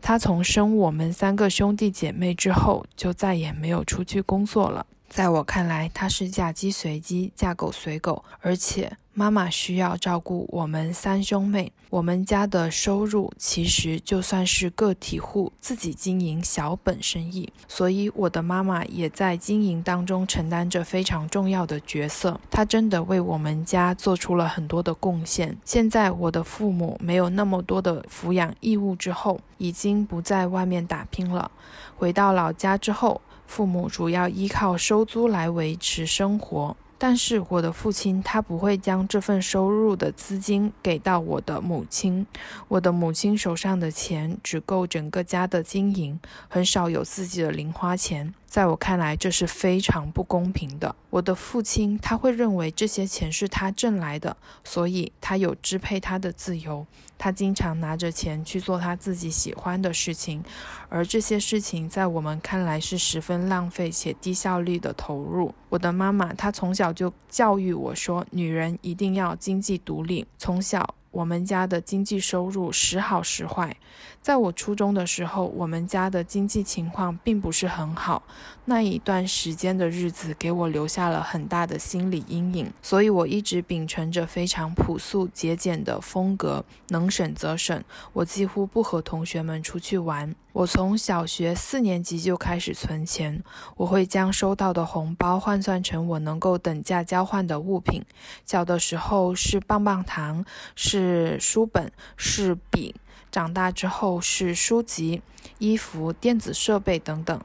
[0.03, 4.85] 她从生我们三个兄弟姐妹之后，就再也没有出去工作了。
[5.15, 11.73] 在我看来，它是嫁鸡随鸡，嫁狗随狗，而且妈妈需要照顾我们三兄妹。
[11.89, 22.41] 我们家的收入其实就算是个体户自己经营小本生意，所以我的妈妈也在经营当中承担着非常重要的角色。
[22.51, 25.57] 她真的为我们家做出了很多的贡献。
[25.65, 31.53] 现在我的父母没有那么多的抚养义务之后，已经不在外面打拼了。
[31.97, 33.21] 回到老家之后。
[33.55, 42.27] 父母主要依靠收租来维持生活，但是我的父亲他不会将这份收入的资金给到我的母亲，
[42.67, 48.35] 我的母亲手上的钱只够整个家的经营，很少有自己的零花钱。
[48.55, 50.95] 在我看来，这是非常不公平的。
[51.11, 56.87] 我的父亲他会认为这些钱是他挣来的，所以他有支配他的自由。
[57.19, 60.45] 他经常拿着钱去做他自己喜欢的事情，
[60.89, 65.53] 而这些事情在我们看来是十分浪费且低效率的投入。
[65.69, 70.25] 我的妈妈她从小就教育我说，女人一定要经济独立。
[70.39, 70.95] 从小。
[71.11, 73.77] 我们家的经济收入时好时坏，
[74.25, 78.23] 在我初中的时候，我们家的经济情况并不是很好。
[78.65, 87.85] 那一段时间的日子给我留下了很大的心理阴影，所以我一直秉承着非常朴素节俭的风格，能省则省。
[88.15, 90.35] 我几乎不和同学们出去玩。
[90.55, 93.43] 我从小学四年级就开始存钱，
[93.77, 98.03] 我会将收到的红包换算成我能够等价交换的物品。
[98.47, 100.43] 小的时候是棒棒糖，
[100.75, 101.39] 是。
[101.41, 102.95] 书本，是笔；
[103.35, 105.21] 长大之后是书籍、
[105.59, 107.41] 衣服、电子设备等等。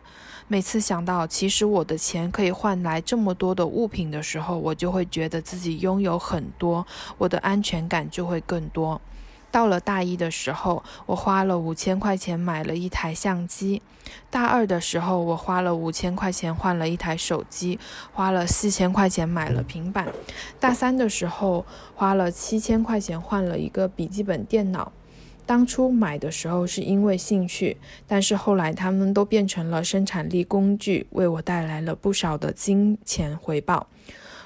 [0.47, 6.85] 每次想到其实我的钱可以换来这么多的物品的时候，我就会觉得自己拥有很多，
[7.17, 9.01] 我的安全感就会更多。
[9.49, 13.81] 到了大一的时候，我花了五千块钱买了一台相机；
[14.29, 17.79] 大二的时候，我花了五千块钱换了一台手机，
[18.13, 20.05] 花了四千块钱买了平板；
[20.59, 21.65] 大三的时候，
[21.95, 24.91] 花了七千块钱换了一个笔记本电脑。
[25.49, 27.75] 当初买的时候是因为兴趣，
[28.05, 33.87] 但是后来他们都变成了生产力工具，为我带来了不少的金钱回报。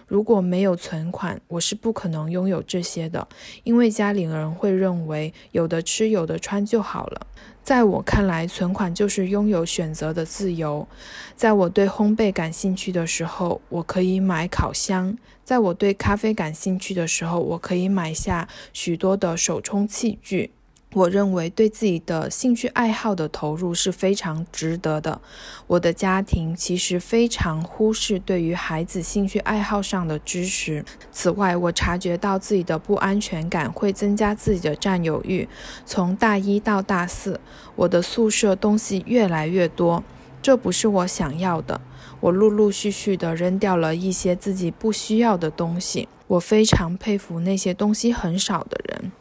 [0.08, 3.28] 如果没有存款，我是不可能拥有这些的，
[3.66, 7.28] 因为家里人会认为有的吃有的穿就好了。
[7.62, 10.88] 在我看来，存款就是拥有选择的自由。
[11.36, 20.52] 在我对烘焙感兴趣的时候，我可以买烤箱；在我对咖啡感兴趣的时候，我可以买下许多的手冲器具。
[20.94, 25.20] 我认为对自己的兴趣爱好的投入是非常值得的。
[25.66, 30.86] 我的家庭其实非常忽视对于孩子兴趣爱好上的支持。
[31.12, 35.50] 此外，我察觉到自己的不安全感会增加自己的占有欲。
[35.86, 37.40] 从大一到大四，
[37.76, 40.04] 我的宿舍东西越来越多，
[40.44, 41.82] 这不是我想要的。
[42.20, 46.08] 我陆陆续续地扔掉了一些自己不需要的东西。
[46.28, 49.12] 我非常佩服那些东西很少的人。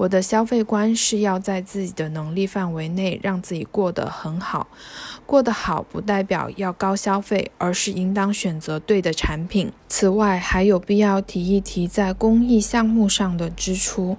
[0.00, 4.66] 我的消费观是要在自己的能力范围内让自己过得很好。
[5.26, 9.70] 过得好不代表要高消费，而是应当选择对的产品。
[9.88, 14.16] 此外，还有必要提一提在公益项目上的支出。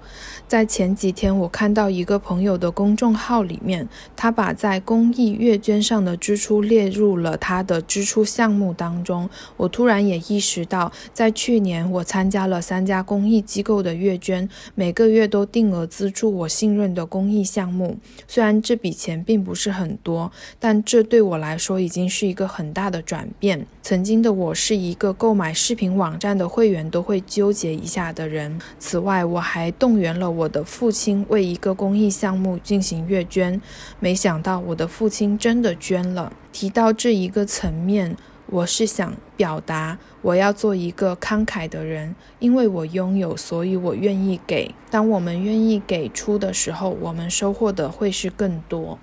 [0.48, 9.30] 在前几天，我看到一个朋友的公众号里面，他把在公益月捐上的支出列入了他的支出项目当中。
[9.58, 17.98] 我突然也意识到，在去年我参加了三家公益机构的月捐，每个月都定额资助我信任的公益项目。
[18.28, 23.66] 虽然这笔钱并不是很多，但这对我来说已经是一个很大的转变。
[23.82, 28.60] 曾经的我是一个购买视频网站的会员都会纠结一下的人。
[28.80, 33.60] 此外，我还动员了我的父亲为一个公益项目进行月捐。
[34.00, 36.32] 没想到我的父亲真的捐了。
[36.52, 38.16] 提到这一个层面，
[38.52, 44.76] 我是想表达，我要做一个慷慨的人，因为我拥有，所以我愿意给。
[44.90, 49.00] 当我们愿意给出的时候，我们收获的会是更多。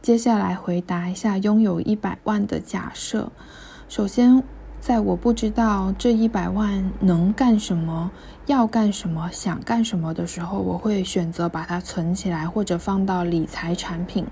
[0.00, 3.32] 接下来回答一下拥有一百万的假设。
[3.88, 4.40] 首先，
[4.78, 8.12] 在我不知道这一百万能干什么、
[8.46, 14.24] 要干什么、想干什么的时候，我会选择把它存起来或者放到理财产品。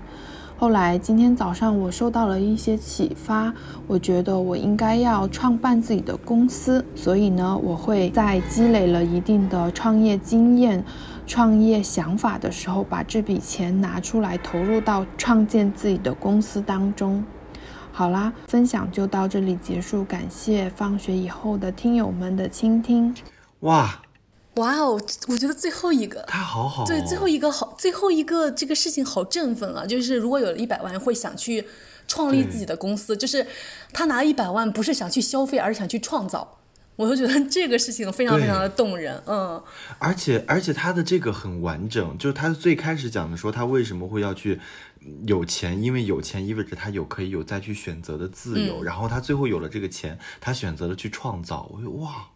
[0.59, 3.53] 后来今天早上我受到了一些启发，
[3.87, 10.83] 我觉得我应该要创办自己的公司，所以呢，我会在积累了一定的创业经验。
[11.25, 17.23] 创业想法的时候，把这笔钱拿出来投入到创建自己的公司当中。
[17.93, 23.15] 好啦，分享就到这里结束，感谢放学以后的听友们的倾听。
[23.61, 24.01] 哇，
[24.55, 26.21] 哇哦，我觉得最后一个。
[26.27, 29.85] 他好好，对，最后一个好，最后一个这个事情好振奋啊！
[29.85, 31.65] 就是如果有了一百万，会想去
[32.07, 33.45] 创立自己的公司，就是
[33.93, 36.57] 他拿一百万不是想去消费，而是想去创造。
[36.97, 39.63] 我就觉得这个事情非常非常的动人，嗯，
[39.99, 44.59] 而且而且他的这个很完整，就是他最开始讲的说他为什么会要去
[45.25, 52.27] 有钱，因为有钱意味着他有可以有再去选择的自由，然后他最后有了这个钱，他选择了去创造，我觉得哇，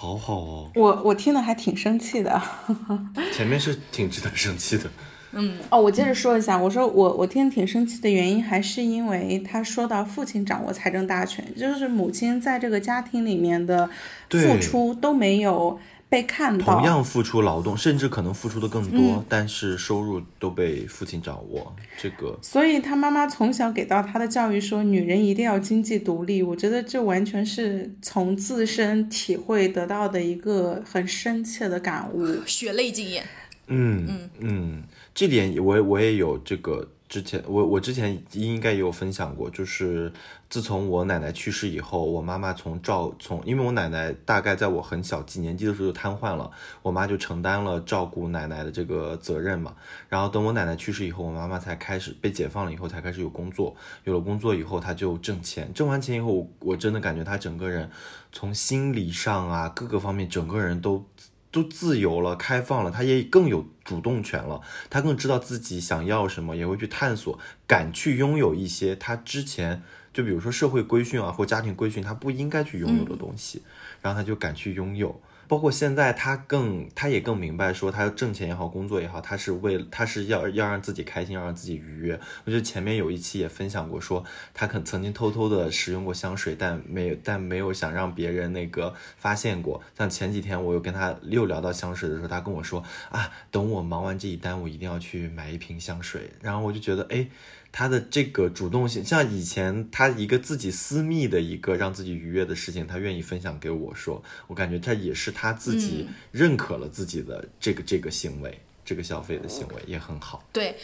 [0.00, 2.40] 好好哦，我我听了还挺生气的，
[3.34, 4.84] 前面是挺值得生气的。
[5.32, 13.90] 嗯哦，我接着说一下，我说我我听挺生气的原因，还是因为他说到父亲掌握财政大权，就是母亲在这个家庭里面的
[14.30, 15.76] 付出都没有
[16.08, 22.38] 被看到，同样付出劳动，甚至可能付出的更多，但是收入都被父亲掌握，这个。
[22.42, 33.24] 所以他妈妈从小给到他的教育说，女人一定要经济独立，我觉得这完全是从自身体会得到的一个很深切的感悟，血泪经验。
[33.66, 34.82] 嗯嗯嗯。
[35.14, 40.12] 这点我我也有这个之前我我之前应该也有分享过，就是
[40.50, 46.50] 自从我奶奶去世以后，我妈妈从照从因为我奶奶大概在我很小几年级的时候就瘫痪了，
[46.82, 49.74] 我妈就承担了照顾奶奶的这个责任嘛。
[50.08, 57.90] 然后等我奶奶去世以后，我妈妈才开始被解放了以后才开始有工作，有了工作以后她就挣钱，挣完钱以后，我真的感觉她整个人
[58.30, 61.06] 从心理上啊各个方面整个人都。
[61.50, 69.82] 都自由了，开放了，他也更有主动权了，他更知道自己想要什么，也会去探索，敢去拥有一些他之前
[70.12, 73.62] 就比如说社会规训啊或家庭规训他不应该去拥有的东西，
[74.02, 75.20] 然后他就敢去拥有。
[75.48, 82.20] 包括现在，他更，他也更明白，说他挣钱也好，工作也好，他是为，他是要要让自己开心，要让自己愉悦。
[82.44, 84.22] 我觉得前面有一期也分享过，说
[84.52, 89.82] 他可曾经偷偷的使用过香水，但没，但没有想让别人那个发现过。
[89.96, 96.30] 像前几天我有跟他又聊到香水的时候，他跟我说啊，等我忙完这一单，我一定要去买一瓶香水。
[96.42, 97.26] 然后我就觉得，哎。
[97.70, 110.44] 他的这个主动性，像以前他一个自己私密的一个让自己愉悦的事情，他愿意分享给我说，我感觉他也是他自己认可了自己的这个这个行为，这个消费的行为也很好。
[110.52, 110.76] 对，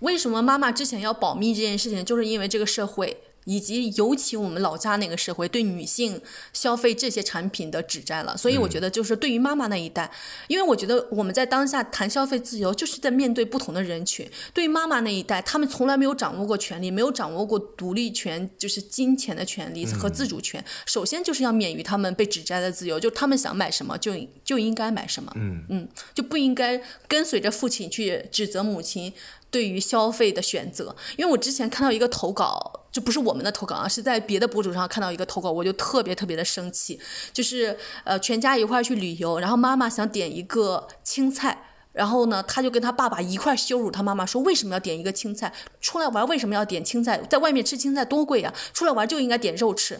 [0.00, 3.16] 为什么妈妈之前要保密这件事情，就是因为这个社会。
[3.44, 6.20] 以及尤其我们老家那个社会对女性
[6.52, 10.10] 消费这些产品的指摘了，所以我觉得就是对于妈妈那一代，
[10.48, 14.28] 因为我觉得我们在当下谈消费自由，就是在面对不同的人群。
[14.52, 20.64] 对于妈妈那一代，他们从来没有掌握过权利，没有掌握过独立权，就是金钱的权利和自主权。
[20.86, 24.12] 首先就是要免于他们被指摘的自由，就他们想买什么就
[24.44, 29.12] 就应该买什么，嗯嗯，就不应该跟随着父亲去指责母亲。
[29.50, 36.96] 对于消费的选择，因为我之前看到一个投稿，就不是我们的投稿啊，是在别的博主上看到一个投稿，我就特别特别的生气。
[37.32, 41.58] 就是呃，全家一块去旅游，然后妈妈想点一个青菜，
[41.92, 45.52] 然后呢，他就跟他爸爸一块羞辱他妈妈，说为什么要点一个青菜？
[45.80, 47.18] 出来玩为什么要点青菜？
[47.28, 49.98] 在外面吃青菜多贵呀，出来玩就应该点肉吃。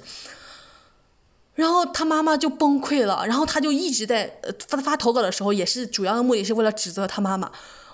[1.57, 4.39] 然后他妈妈就崩溃了，然后他就一直在
[4.69, 7.51] 发发投稿的时候，也是主要的目的是为了指责他妈妈。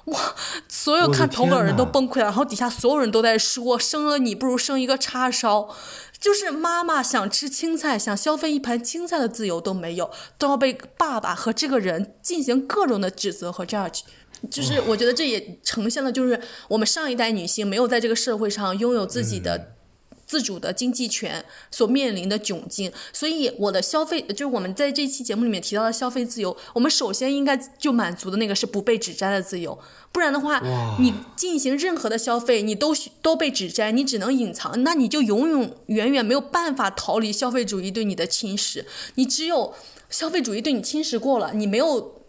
[0.07, 0.35] 哇！
[0.69, 5.69] 所有看投稿的人都崩溃了，然后底下所有人都在说：“生了你不如生一个叉烧。”
[6.21, 14.01] 就是妈妈想吃青菜，想消费一盘青菜的自由都没有，都要被爸爸和这个人进行各种的指责和 judge。
[14.51, 19.73] 就是我觉得这也呈现了，就是我们上一代女性没有在这个社会上拥有自己的。
[20.31, 29.77] 自主的经济权所面临的窘境，所以我的消费就是我们在这期节目里面提到的消费自由，我们首先应该就满足的那个是不被指摘的自由，
[30.13, 30.63] 不然的话，
[31.01, 38.85] 你进行任何的消费，你都都被指摘，你只能隐藏，那你就永永远远没有办法逃离消费主义对你的侵蚀，
[39.17, 39.75] 你只有
[40.09, 42.20] 消费主义对你侵蚀过了，你没有。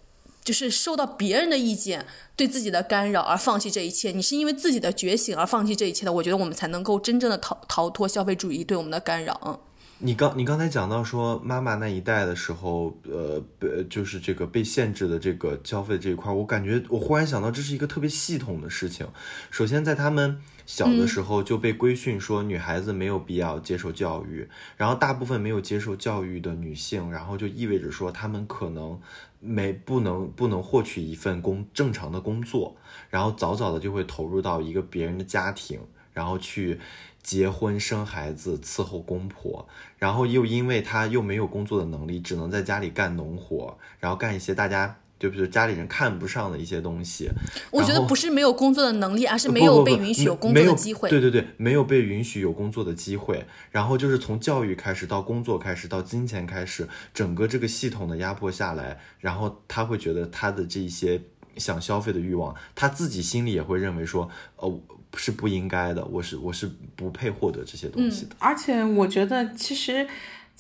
[0.44, 6.12] 就是受到别人的意见对自己的干扰而放弃这一切，你是因为自己的觉醒而放弃这一切的。
[6.12, 9.62] 我觉得我们才能够真正的逃逃脱消费主义对我们的干扰。
[10.04, 13.40] 你刚你刚才讲到说妈妈那一代的时候，呃，
[13.88, 19.08] 就是这个被限制的这个消费这一块，我感觉我忽然想到这是一个特别系统的事情。
[19.52, 24.48] 首先在他们小的时候就被规训说女孩子没有必要接受教育，
[24.78, 29.00] 然后大部分没有接受教育的女性，然后就意味着说她们可能。
[29.44, 32.78] 没不能不能获取一份工正常的工作，
[33.10, 35.80] 然后早早的就会投入到一个别人的家庭，
[36.14, 36.80] 然后去
[37.24, 44.98] 结婚生孩子伺候公婆，然后又因为他又没有工作的能力，只能在家里干农活，然后干一些大家。
[45.22, 47.30] 就比如家里人看不上的一些东西，
[47.70, 51.12] 我觉得不是没有工作的能力，而是没有被允许有工作的机会。
[51.12, 53.46] 对对对，没有被允许有工作的机会。
[53.70, 61.22] 然后就是从教育开始到工作开始到金钱开始，整个这个系统的压迫下来，然后他会觉得他的这些
[61.56, 64.80] 想消费的欲望，他自己心里也会认为说，呃，
[65.16, 68.36] 是不应该的，我是我是不配获得这些东西的。
[68.40, 70.08] 而且我觉得，其实，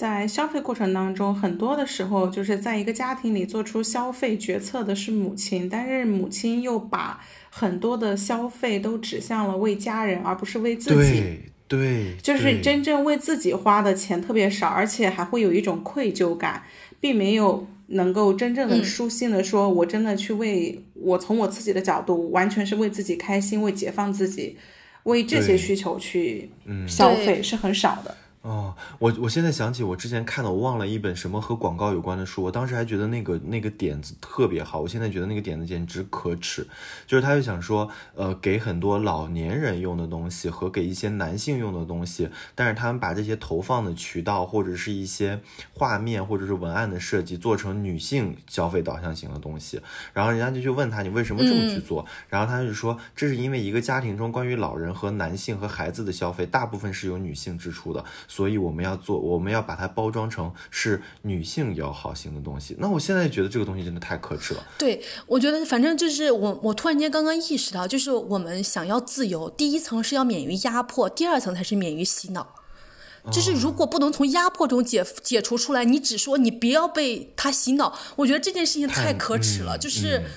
[0.01, 11.21] 在消费过程当中，很多的时候，就是在一个家庭里做出消费决策的是母亲，但是母亲又把很多的消费都指向了为家人，而不是为自己。
[11.21, 16.63] 对对，就是真正为自己花的钱特别少，而且还会有一种愧疚感，
[16.99, 24.57] 并没有能够真正的嗯舒心的说，我真的去为我从我自己的角度，完全是为自己开心，为解放自己，
[25.03, 28.17] 为这些需求去嗯消费是很少的。
[28.41, 36.65] 哦，我我现在想起我之前看的，我忘了一本什么和广告有关的书，我当时还觉得那个那个点子特别好，我现在觉得那个点子简直可耻。
[37.05, 45.39] 就是他就想说，呃，给很多老年人用的东西和给一些男性用的东西，但是他们把这些投放的渠道或者是一些
[45.71, 49.79] 画面或者是文案的设计做成女性消费导向型的东西，
[50.13, 62.77] 然后人家就去问他你为什么这么去做，然后他就说这是因为一个家庭中关于老人和男性和孩子的消费大部分是由女性支出的，所以我们要做，我们要把它包装成是女性友好型的东西。
[62.79, 64.65] 那我现在觉得这个东西真的太可耻了。
[64.77, 72.55] 对，我觉得反正就是我，我突然间刚刚意识到，就是我们想要自由，第一层是要免于压迫，第二层才是免于洗脑。
[73.29, 80.31] 就是如果不能从压迫中解解除出来，你只说你不要被他洗脑，我觉得这件事情太可耻了，嗯就是嗯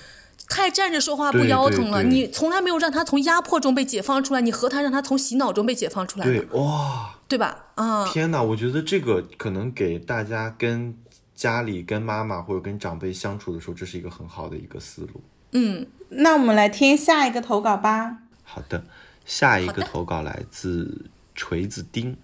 [0.49, 2.03] 太站着说话不腰疼了。
[2.03, 7.67] 你从来没有让他从压迫中被解放出来，你何谈让他从洗脑中被解放出来对呢？，哇，对吧？
[7.75, 8.43] 啊、天哪！
[8.43, 10.97] 我觉得这个可能给大家跟
[11.35, 15.23] 家里跟妈妈或者跟长辈相处的时候，这是一个很好的一个思路。
[15.53, 18.19] 嗯，那我们来听下一个投稿吧。
[18.43, 18.85] 好的，
[19.25, 22.17] 下一个投稿来自锤子丁，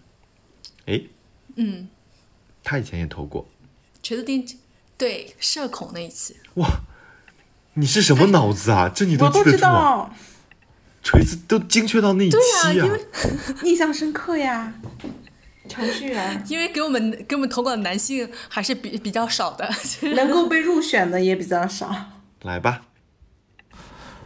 [0.86, 1.02] 哎，
[1.56, 1.88] 嗯，
[2.62, 3.48] 他以前也投过，
[4.02, 4.46] 锤子丁，
[4.96, 6.68] 对社恐那一期，哇
[7.74, 8.88] 你是什么脑子啊？
[8.88, 9.72] 这你我都知记得住啊？
[9.72, 10.14] 道，
[11.02, 13.00] 锤子都精确到那一期啊因为
[13.64, 14.72] 印象深刻呀。
[15.68, 19.70] 程序员因为给我们给我们投稿的男性还是比比较少的。
[20.16, 21.94] 能够被入选的也比较少。
[22.42, 22.82] 来吧，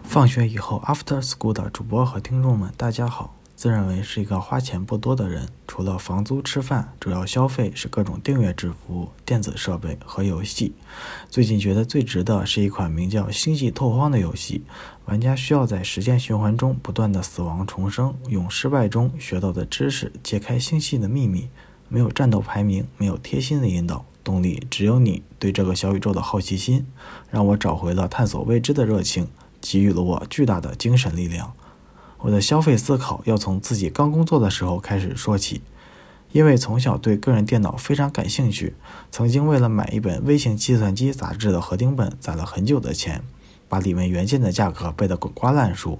[0.03, 3.37] 放学以后，After School 的主播和听众们，大家好。
[3.57, 10.75] 自认为是一个花钱不多的人，除了房租吃饭，主要消费是各种订阅制服务、电子设备和游戏。
[11.31, 14.64] 最近觉得最值的是一款名叫《星际拓荒》的游戏，
[15.07, 21.49] 玩家需要在时间循环中不断的死亡重生，用失败中学到的知识揭开星系的秘密。
[21.89, 26.87] 没有战斗排名，没有贴心的引导，动力只有你对这个小宇宙的好奇心，
[27.31, 29.29] 让我找回了探索未知的热情，
[29.61, 31.53] 给予了我巨大的精神力量。
[32.21, 35.61] 我的消费思考要从自己刚工作的时候开始说起，
[36.33, 38.75] 因为从小对个人电脑非常感兴趣，
[39.11, 43.23] 曾经为了买一本微型计算机杂志的合订本攒了很久的钱，
[43.75, 45.99] 把里面原件的价格背得滚瓜烂熟，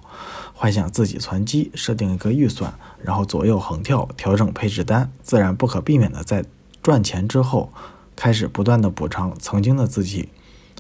[0.55, 2.73] 幻想自己攒机，设定一个预算，
[3.03, 6.45] 然后左右横跳调整配置单，自然不可避免的在
[6.81, 7.73] 赚钱之后，
[8.15, 10.29] 开始不断的补偿曾经的自己。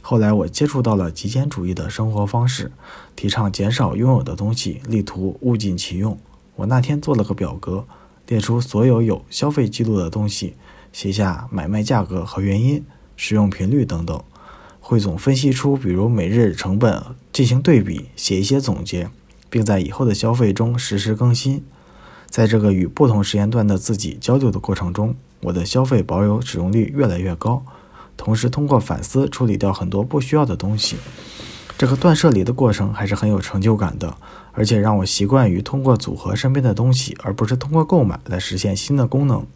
[0.02, 2.70] 后来我接触到了极简主义的生活方式，
[3.16, 6.16] 提倡减少拥有的东西，力图物尽其用。
[6.54, 7.84] 我那天做了个表格，
[8.28, 10.54] 列出所有有消费记录的东西，
[10.92, 12.84] 写下买卖价格和原因、
[13.16, 14.22] 使用频率等等，
[14.86, 19.08] 汇总分析出比如每日成本进行对比，写一些总结，
[19.48, 21.64] 并在以后的消费中实时更新。
[22.28, 27.64] 在这个与不同时间段的自己交流的过程中，我的消费保有使用率越来越高。
[28.14, 30.96] 同时，通过反思处理掉很多不需要的东西。
[31.78, 34.14] 这个断舍离的过程还是很有成就感的，
[34.52, 39.46] 而且让我习惯于通过组合身边的东西，而不是通过购买来实现新的功能。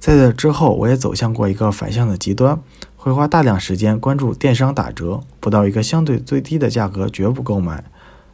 [0.00, 2.60] 在这之后，我也走向过一个反向的极端，
[3.04, 7.84] 会花大量时间关注电商打折，不到一个相对最低的价格绝不购买。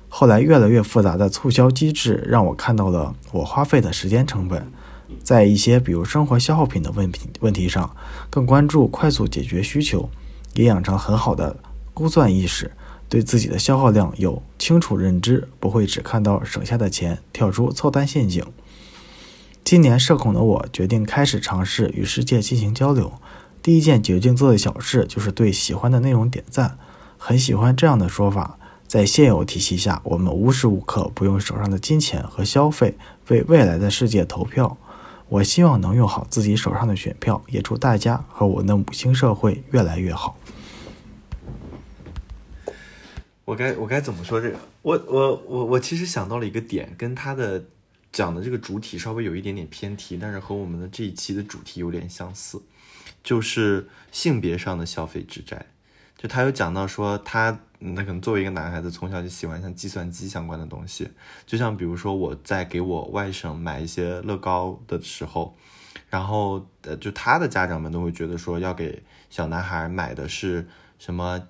[0.08, 4.64] 后来，越来越复杂的促销机制让我看到了我花费的时间成本。
[5.24, 7.96] 在一些比如生活消耗品的问题问题上，
[8.30, 10.08] 更关注快速解决需求，
[10.54, 11.56] 也养成很好的
[11.92, 12.70] 估算意识，
[13.08, 18.44] 对自己的消耗量有清楚认知，不会只看到省下的钱跳出凑单陷阱。
[19.64, 23.12] 今年社恐的我决定开始尝试与世界进行交流。
[23.62, 26.78] 第一件决定做的小事就是对喜欢的内容点赞，
[27.18, 28.58] 很喜欢这样的说法。
[28.86, 32.96] 在现有体系下，我们无时无刻不用手上的金钱和消费
[33.28, 34.76] 为未来的世界投票。
[35.28, 40.36] 我希望能用好自己手上的选票，也祝大家和我的母星社会越来越好。
[43.44, 44.58] 我该我该怎么说这个？
[44.82, 47.64] 我我我我其实想到了一个点，跟他的
[48.10, 52.60] 讲的这个主体稍微有一点点偏题，但是和我们的这一期的主题有点相似，
[53.22, 55.66] 就是性别上的消费之债。
[56.16, 61.10] 就他有讲到说他那可能作为一个男孩子，从小就喜欢像计算机相关的东西，
[61.46, 65.56] 就像比如说我在给我外甥买一些乐高的时候，
[66.10, 70.68] 然后呃，就他的家长们都会觉得说要给小男孩买的是
[70.98, 71.48] 什么，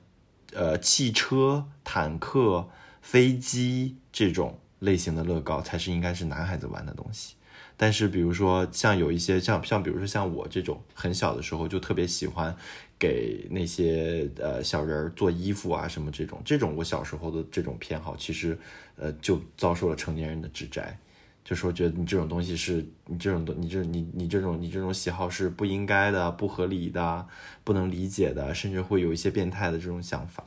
[0.52, 2.68] 呃，汽车、坦克、
[3.02, 7.34] 飞机这种类型的乐高才是应该是男孩子玩的东西。
[7.82, 12.54] 但是比如说像有一些像像比如说像我这种很小的时候就特别喜欢
[12.98, 18.58] 给那些呃小人儿做衣服啊什么这种这种我小时候的这种偏好，其实
[18.96, 20.94] 呃就遭受了成年人的指摘，
[21.42, 27.26] 就说觉得你这种东西是你这种东你这你你这种你这种喜好是不应该的、不合理的、
[27.64, 30.44] 不能理解的，甚至会有一些变态的这种想法。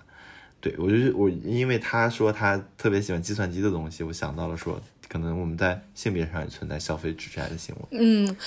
[0.61, 7.81] 对我就是我，因为他说他特别喜欢计算机的东西，我想到了说，可能我们在性别上也存在消费指摘的行为。
[7.91, 8.37] 嗯，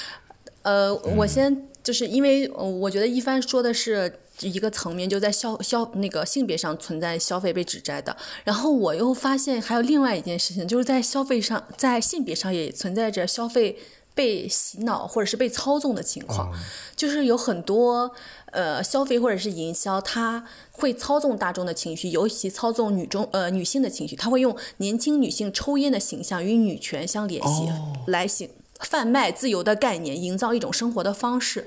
[0.63, 13.79] 呃，我先就是因为呃我觉得一帆说的是一个层面，就在消消那个性别上存在消费被指摘的，然后我又发现还有另外一件事情，就是在消费上，在性别上也存在着消费
[14.15, 16.53] 被洗脑或者是被操纵的情况，
[16.95, 18.13] 就是有很多
[18.53, 20.45] 呃消费或者是营销，它
[20.77, 27.69] 会操纵大众的情绪，尤其操纵女中呃女性的情绪，他会用年轻女性抽烟的形象与女权相联系，
[28.07, 28.51] 来行
[28.81, 31.67] 贩卖自由的概念，营造一种生活的方式。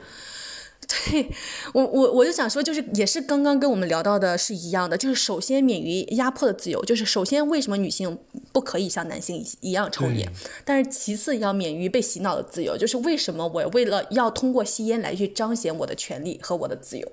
[1.12, 1.30] 对
[1.74, 8.18] 我，我我就想说，就是也是刚刚跟我们聊到的是一样的，就是首先免于压迫的自由，就是首先为什么女性
[8.52, 10.28] 不可以像男性一一样抽烟，
[10.66, 17.12] 但是其次要免于被洗脑的自由，就是为什么我为了要通过吸烟来去彰显我的权利和我的自由。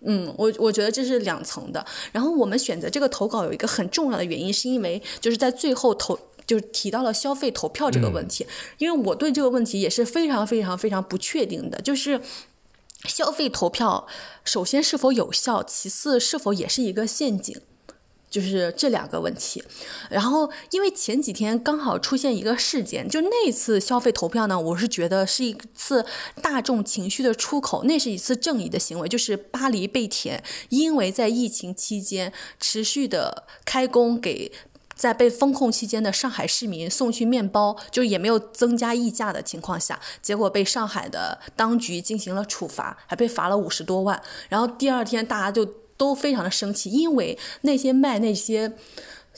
[0.00, 1.84] 嗯，我我觉得这是两层的。
[2.12, 8.46] 然后我们选择这个投稿有一个很重要的原因，是因为就是在最后投就是提到了消费投票这个问题，
[8.78, 12.20] 因为我对这个问题也是非常非常非常不确定的，就是。
[13.04, 14.08] 消费投票，
[14.44, 17.56] 首先是否有效，其次是否也是一个陷阱，
[18.30, 19.62] 就是这两个问题。
[20.10, 26.04] 然后，因为前几天刚好出现一个事件，就那次消费投票呢，我是觉得是一次
[26.42, 34.52] 大众情绪的出口，那是一次正义的行为，就是巴黎贝甜，因为在疫情期间持续的开工给。
[34.98, 44.20] 在被封控期间的上海市民送去面包，就也没有增加溢价的情况下，结果被上海的当局进行了处罚，还被罚了五十多万。
[44.48, 45.64] 然后第二天大家就
[45.98, 48.72] 都非常的生气，因为那些卖那些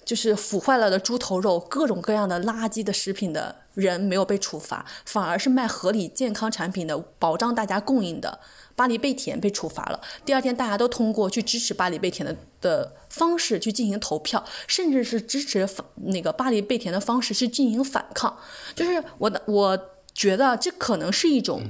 [0.05, 8.39] 就是腐坏了的猪头肉、各种各样的垃圾的食品的人没有被处罚，反而是卖合理健康产品的、保障大家供应的。
[8.77, 10.01] 巴黎贝甜被处罚了。
[10.25, 15.69] 第二天，大家都通过去支持巴黎贝甜的的方式去进行投票，甚至是支持
[16.07, 18.39] 那个巴黎贝甜的方式去进行反抗。
[18.75, 19.79] 就是我，我
[20.15, 21.63] 觉得这可能是一种，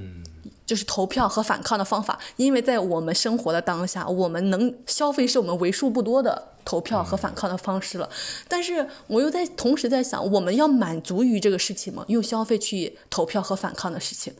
[0.71, 2.17] 就是投票和反抗的方法。
[2.37, 8.09] 因为在我们生活的当下，我们能消费是我们为数不多的投票和反抗的方式了。
[8.47, 12.05] 但是我又在同时在想，我们要满足于这个事情吗？
[12.07, 14.33] 用消费去投票和反抗的事情？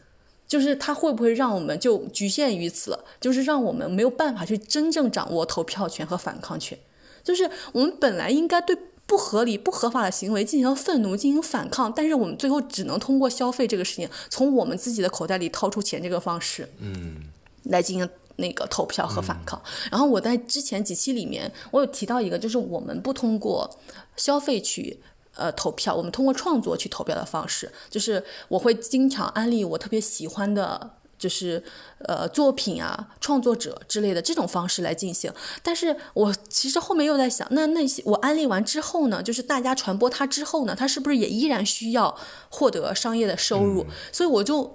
[0.47, 3.05] 就是它会不会让我们就局限于此了？
[3.21, 6.79] 就是让我们没有办法去真正掌握投票权和反抗权。
[7.25, 8.77] 就是我们本来应该对
[9.11, 17.17] 不合理、不合法的行为进行愤怒、进行反抗，但是我们最后只能通过消费这个事情，从我们自己的口袋里掏出钱这个方式，嗯，
[17.65, 19.61] 来进行那个投票和反抗。
[19.91, 23.69] 然后我在之前几期里面，我有提到一个，就是我们不通过
[24.17, 25.01] 消费去。
[25.37, 31.63] 呃，投票，我们通过创作去投票的方式，就是我会经常安利我特别喜欢的，就是
[32.01, 35.33] 呃作品啊、创作者之类的这种方式来进行。
[35.63, 42.17] 但是我其实后面又在想，那那些我安利完之后呢，就是大家传播它之后呢，它是不是也依然需要
[42.49, 43.87] 获得商业的收入？
[44.11, 44.75] 所以我就。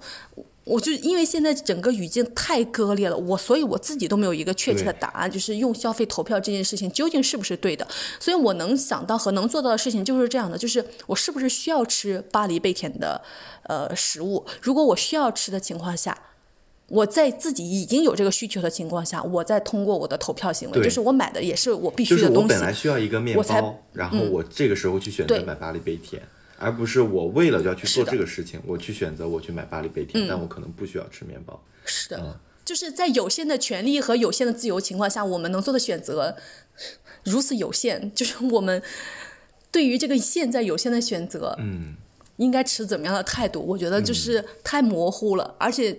[0.66, 7.86] 我就因为现在整个语境太割裂了，我所以我自己都没有一个确切的答案，就是用消费投票这件事情究竟是不是对的？
[8.18, 13.22] 所以我能想到和能做到的事情就是这样的，就是我是不是需要吃巴黎贝甜的
[13.68, 14.44] 呃食物？
[14.60, 16.18] 如果我需要吃的情况下，
[16.88, 22.42] 我在自己已经有这个需求的情况下，我再通过我的投票行为，就是我买的也是我必须的东西。
[22.42, 26.22] 我本来需要一个面包，然后我这个时候去选择买巴黎贝甜。
[26.58, 31.62] 而不是我为了要去做这个事情，我去选择我去买巴黎贝甜，但我可能不需要吃面包。
[31.84, 36.34] 是的，就是在有限的权利和有限的自由情况下，我们能做的选择
[37.24, 38.10] 如此有限。
[38.16, 38.82] 就是我们
[39.70, 41.94] 对于这个现在有限的选择，嗯，
[42.38, 43.60] 应该持怎么样的态度？
[43.60, 45.94] 我觉得就是太模糊了，而且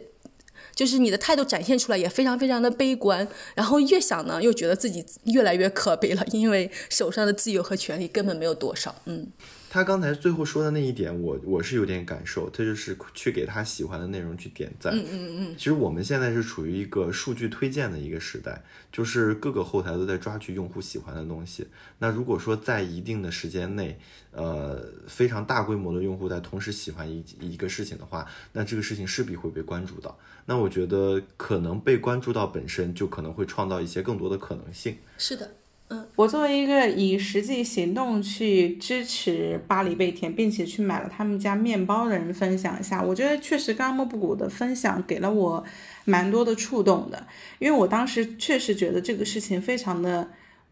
[0.78, 3.28] 就是你的态度展现出来也非常非常的悲观。
[3.56, 8.94] 然后越想呢，又觉得自己越来越可悲了，因为手上的自由和权利根本没有多少。
[9.06, 9.26] 嗯。
[9.70, 14.94] 他刚才最后说的那一点，我我是有点感受，他就是去给他喜欢的内容去点赞。
[14.96, 15.56] 嗯嗯嗯。
[15.58, 21.68] 其实我们现在是处于一个数据推荐的一个时代，就是各个后台都在抓取用户喜欢的东西。
[22.00, 24.00] 那如果说在一定的时间内，
[24.32, 30.18] 呃，非常大规模的用户在同时喜欢一一个事情的话，那这个事情势必会被关注到。
[30.46, 34.98] 那我觉得可能被关注到本身就可能会创造一些更多的可能性。
[35.18, 35.52] 是的。
[35.90, 45.64] 嗯，我作为一个以实际行动去支持巴黎贝甜，并且去买了他们家面包的人分享一下，我觉得确实刚刚莫布谷的分享给了我
[46.04, 47.26] 蛮多的触动的，
[47.60, 50.30] 因为我当时确实觉得这个事情非常的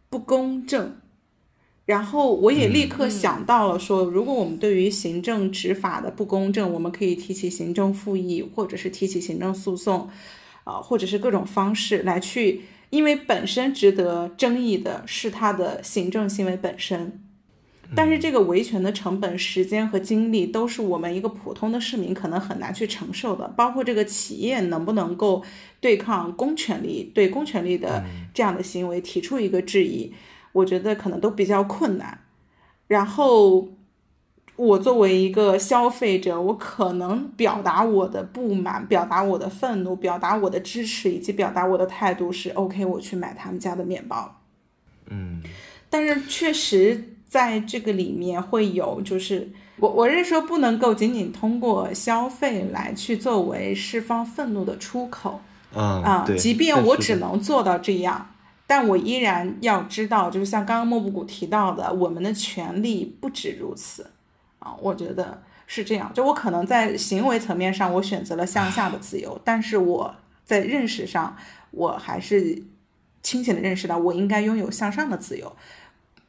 [0.09, 0.97] 不公正，
[1.85, 10.09] 然后我也立刻想到了说，如果我们对于行政执法的不公正，我们可以提起行政复议，或者是提起行政诉讼，
[10.65, 12.63] 啊，或者是各种方式来去。
[12.95, 17.21] 因为本身值得争议的是他的行政行为本身，
[17.93, 23.47] 但是这个维权的成本、时间和精力都是我们一个普通的市民可能很难去承受的。
[23.49, 25.43] 包括这个企业能不能够
[25.81, 30.13] 对抗公权力，对公权力的这样的行为提出一个质疑，
[30.53, 32.21] 我觉得可能都比较困难。
[32.87, 33.67] 然后。
[34.55, 44.39] 我作为一个消费者，我可能表达我的不满，表达我的愤怒，表达我的支持，以及表达我的态度是 OK，我去买他们家的面包。
[45.07, 45.41] 嗯，
[45.89, 55.41] 但是确实在这个里面会有，就是我我认说不能够仅仅通过消费来去作为释放愤怒的出口。
[55.73, 58.29] 啊啊，即便我只能做到这样，
[58.65, 64.11] 但我依然要知道，就是像刚刚莫布谷提到的，我们的权利不止如此。
[64.65, 66.11] 啊，我觉得是这样。
[66.11, 71.37] 就我可能在行为层面上，我选择了向下的自由，但是我在认识上，
[71.69, 72.63] 我还是
[73.21, 75.55] 清醒的认识到，我应该拥有向上的自由。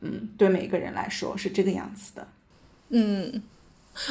[0.00, 2.28] 嗯，对每个人来说是这个样子的。
[2.90, 3.42] 嗯，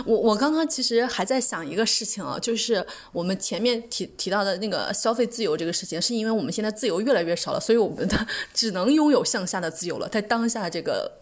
[0.07, 11.19] 我我刚刚其实还在想一个事情啊，就是我们前面提提到的那个消费自由这个事情，是因为我们现在自由越来越少了，所以我们的 只能拥有向下的自由了，在当下这个。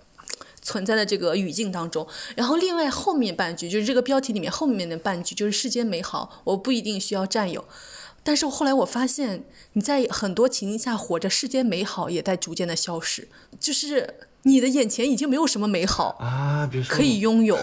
[0.64, 7.64] 存在的这个语境当中，然后另外后面半句就是这个标题里面后面的半句就是世间美好，我不一定需要占有。
[8.24, 9.44] 但是后来我发现，
[9.74, 13.28] 你在很多情境下活着，世间美好也在逐渐的消失，
[13.60, 17.60] 就是你的眼前已经没有什么美好啊，可以拥有，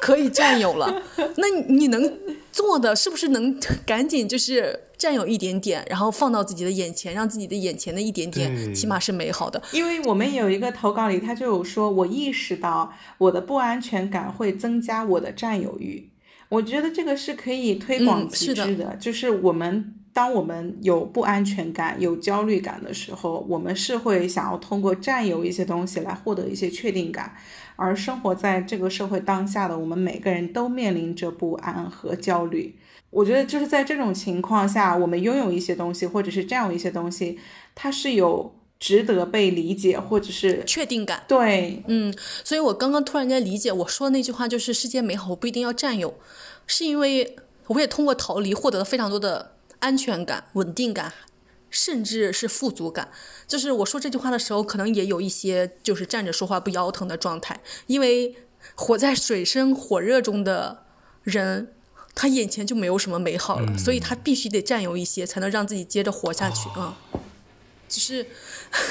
[0.00, 1.02] 可以占有了。
[1.36, 2.18] 那你能
[2.52, 4.80] 做的是不是能赶紧就是？
[5.06, 9.62] 占有一点点，然后放到自己的眼前，让自己的眼前的一点点，起码是美好的。
[9.70, 16.10] 因为我们有一个投稿里，他就有说，我意识到我的不安全感会增加我的占有欲。
[16.48, 27.36] 我觉得这个是可以推广极致的，就是我们当我们有不安全感、有焦虑感的时候，我们是会想要通过占有一些东西来获得一些确定感。
[27.76, 32.74] 而生活在这个社会当下的我们每个人都面临着不安和焦虑。
[33.10, 37.38] 我觉得就是在这种情况下，我们拥有一些东西，或者是占有一些东西，
[37.74, 41.24] 它是有值得被理解，或者是确定感。
[41.26, 46.18] 对，嗯，所以我刚刚突然间理解我说的那句话，就是世界美好，我不一定要占有，
[46.66, 47.36] 是因为
[47.68, 51.14] 我也通过逃离获得了非常多的安全感、稳定感，
[51.70, 53.08] 甚至是富足感。
[53.46, 58.34] 就是我说这句话的时候，可能也有一些就是站着说话不腰疼的状态，因为
[58.74, 60.84] 活在水深火热中的
[61.22, 61.72] 人。
[62.16, 66.96] 他眼前就没有什么美好了，所以他必须得占有一些，才能让自己接着活下去啊。
[67.88, 68.26] 只是，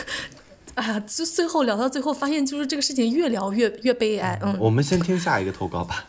[0.76, 4.40] 哎呀，就最后聊到最后，发现就是这个事情越聊越越悲哀。
[4.44, 6.06] 嗯，我们先听下一个投稿吧。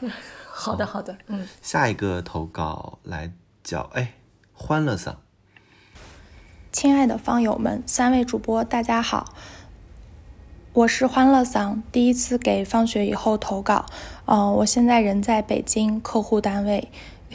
[0.50, 1.46] 好的，好的，嗯。
[1.60, 3.30] 下一个投稿来
[3.62, 4.14] 叫哎，
[4.54, 5.16] 欢乐嗓。
[6.72, 9.34] 亲爱的方友们，三位主播大家好。
[10.78, 13.84] 我是欢乐桑，第一次给放学以后投稿。
[14.26, 16.86] 嗯，我现在人在北京客户单位，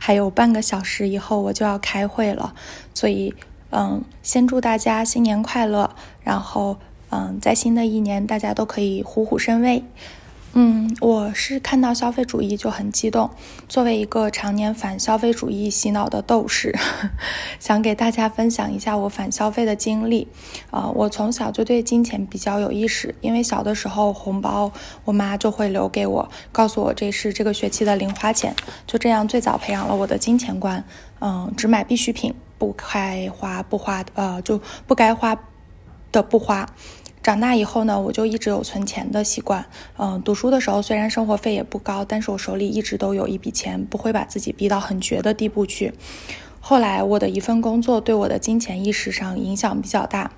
[0.00, 2.52] 还有半个小时以后我就要开会了，
[2.92, 3.32] 所以
[3.70, 5.94] 嗯，先祝大家新年快乐，
[6.24, 6.76] 然后
[7.10, 9.84] 嗯，在新的一年大家都可以虎虎生威。
[10.54, 13.30] 嗯，我是看到消费主义就很激动。
[13.70, 16.78] 作为一个常年反消费主义洗脑的斗士，
[17.58, 20.28] 想给大家分享一下我反消费的经历。
[20.70, 24.70] 啊，我从小就对金钱比较有意识，因为小的时候红包
[25.06, 28.54] 我妈就会留给我，告诉我这是这个学期的零花钱。
[28.86, 30.84] 就这样，最早培养了我的金钱观。
[31.22, 35.34] 嗯，只买必需品，不该花不花，呃，就不该花
[36.10, 36.68] 的不花。
[37.22, 39.64] 长大以后呢，我就一直有存钱的习惯。
[39.96, 45.92] 嗯，读书的时候虽然生活费也不高，但是我手里一直都有一笔钱，不会把自己逼到很绝的地步去。
[46.58, 50.32] 后来我的一份工作对我的金钱意识上影响比较大。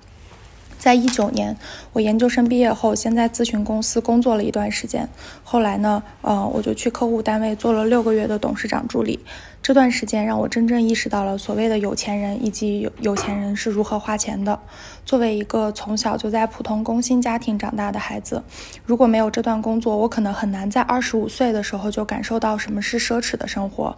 [0.79, 1.57] 在一九年，
[1.95, 5.09] 我研究生毕业后，先在咨询公司工作了一段时间。
[5.43, 9.21] 后来呢，呃，我就去客户单位做了六个月的董事长助理。
[9.65, 14.61] 这段时间让我真正意识到了所谓的有钱人以及有有钱人是如何花钱的。
[15.07, 18.45] 作为一个从小就在普通工薪家庭长大的孩子，
[18.85, 23.97] 如果没有这段工作，我可能很难在二十五岁的时候就感受到什么是奢侈的生活。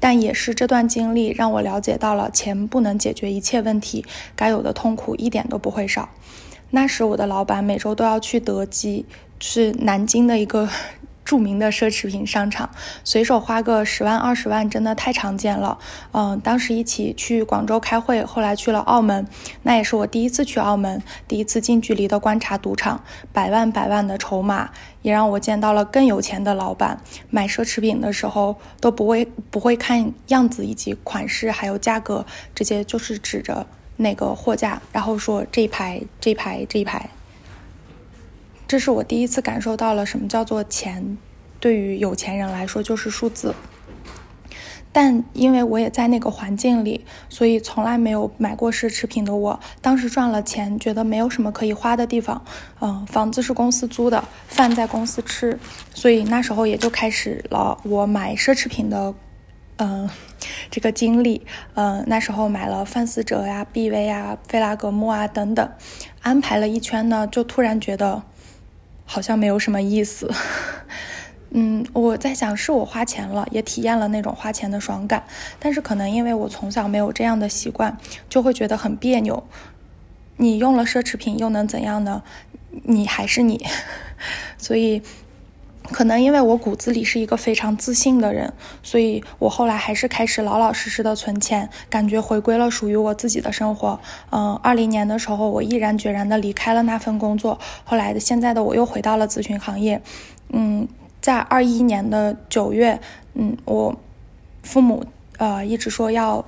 [0.00, 6.08] 但也是这段经历让我了解到了钱不能解决一切问题，该有的痛苦一点都不会少。
[6.70, 9.04] 那时我的老板每周都要去德基，
[9.38, 10.70] 是南京的一个。
[11.24, 12.68] 著名的奢侈品商场，
[13.04, 15.78] 随手花个十万二十万真的太常见了。
[16.12, 19.26] 嗯，当时一起去广州开会，后来去了澳门，
[19.62, 24.70] 那也是我第一次去澳门，第一次近距离的观察赌场，百万百万的筹码，
[25.02, 27.00] 也让我见到了更有钱的老板。
[27.30, 33.66] 买奢侈品的时候都不会不会看样子以及款式还有价格，直接就是指着
[33.96, 37.08] 那个货架，然后说这一排这一排这一排。
[38.72, 41.18] 这是我第一次感受到了什么叫做钱，
[41.60, 43.54] 对于有钱人来说就是数字。
[44.90, 52.42] 但因为我也在那个环境里，所以从来没有买过奢侈品的我，当时赚了钱，觉得没有什么可以花的地方。
[52.80, 55.58] 嗯，房子是公司租的，饭在公司吃，
[55.92, 59.14] 所以那时候也就开始了我买奢侈品的，
[59.76, 60.08] 嗯，
[60.70, 61.46] 这个经历。
[61.74, 65.70] 嗯，那时候买了范思哲呀、BV 啊、菲拉格慕啊等等，
[66.22, 68.22] 安排了一圈呢，就突然觉得。
[69.12, 70.32] 好像没有什么意思，
[71.52, 75.22] 嗯，我在想是我花钱了，也体验了那种花钱的爽感，
[75.60, 77.94] 但是可能因为我从小没有这样的习惯，
[78.30, 79.44] 就会觉得很别扭。
[80.38, 82.22] 你用了奢侈品又能怎样呢？
[82.84, 83.62] 你还是你，
[84.56, 85.02] 所以。
[85.92, 88.52] 可能因为我骨子里是一个非常自信的人，
[88.82, 94.00] 所以我后来还是开始老老实实的存钱，感觉回归了属于我自己的生活。
[94.30, 100.00] 嗯，二零年的时候，我毅然决然的离开了那份工作，后来的现在的我又回到了咨询行业。
[100.48, 100.88] 嗯，
[101.20, 102.98] 在二一年的九月，
[103.34, 103.94] 嗯，我
[104.62, 105.04] 父母
[105.36, 106.44] 呃一直说要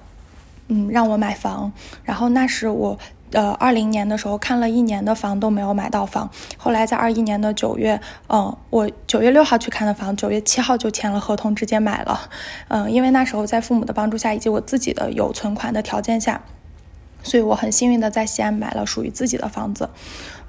[0.68, 1.72] 嗯让我买房，
[2.02, 2.98] 然后那时我。
[3.34, 12.30] 呃，二零年的时候看了一年的房都没有买到房，后来在二一年的九月，嗯，我九月六号去看的房，九月七号就签了合同，直接买了。
[12.68, 16.40] 嗯，因为那时候在父母的帮助下，以及我自己的有存款的条件下，
[17.22, 19.90] 所以我很幸运的在西安买了属于自己的房子。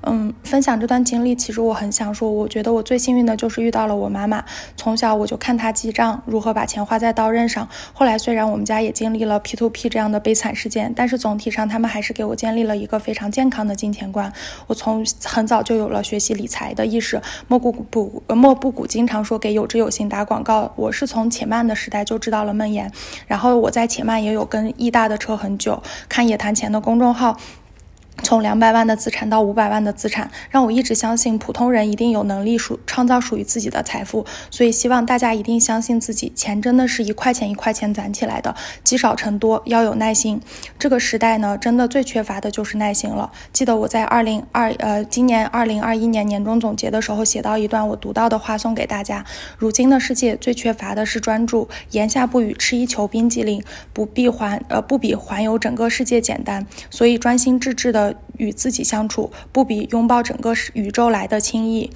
[0.07, 4.45] 嗯，分享这段经历，其实我很想说，我觉得我最幸运的就是遇到了我妈妈。
[4.77, 7.67] 从小我就看她记账，如何把钱花在刀刃上。
[7.91, 14.31] 后来虽然我们家也经历了 P to P 这样的悲惨事件，但是总体上他们还是给我建立了一个非常健康的金钱观。
[14.67, 17.19] 我从很早就有了学习理财的意识。
[17.47, 22.91] 莫不不莫不谷经常说给有知有行打广告，我是从且慢的时代就知道了梦言。
[23.25, 27.37] 然后我在且慢也有跟易大的车很久，看野谈钱的公众号。
[28.23, 34.25] 从两百万的资产到五百万的资产，让我一直相信普通人一定有能力属创造属于自己的财富。
[34.49, 40.41] 所以希望大家一定相信自己，钱真的是一块钱一块钱攒起来的，积少成多，要有耐心。
[40.79, 43.31] 这个时代呢，真的最缺乏的就是耐心了。
[43.53, 49.23] 记得我在二零二呃今年二零二一年年终总结的时候写到一段我读到的话送给大家：
[49.57, 53.61] 如今的世界最缺乏的是专注，言下不语吃一球冰激凌
[53.93, 56.65] 不必环呃不比环游整个世界简单。
[56.89, 58.04] 所以专心致志的。
[58.37, 61.89] 与自己相处，不比拥抱整个宇宙来的轻易。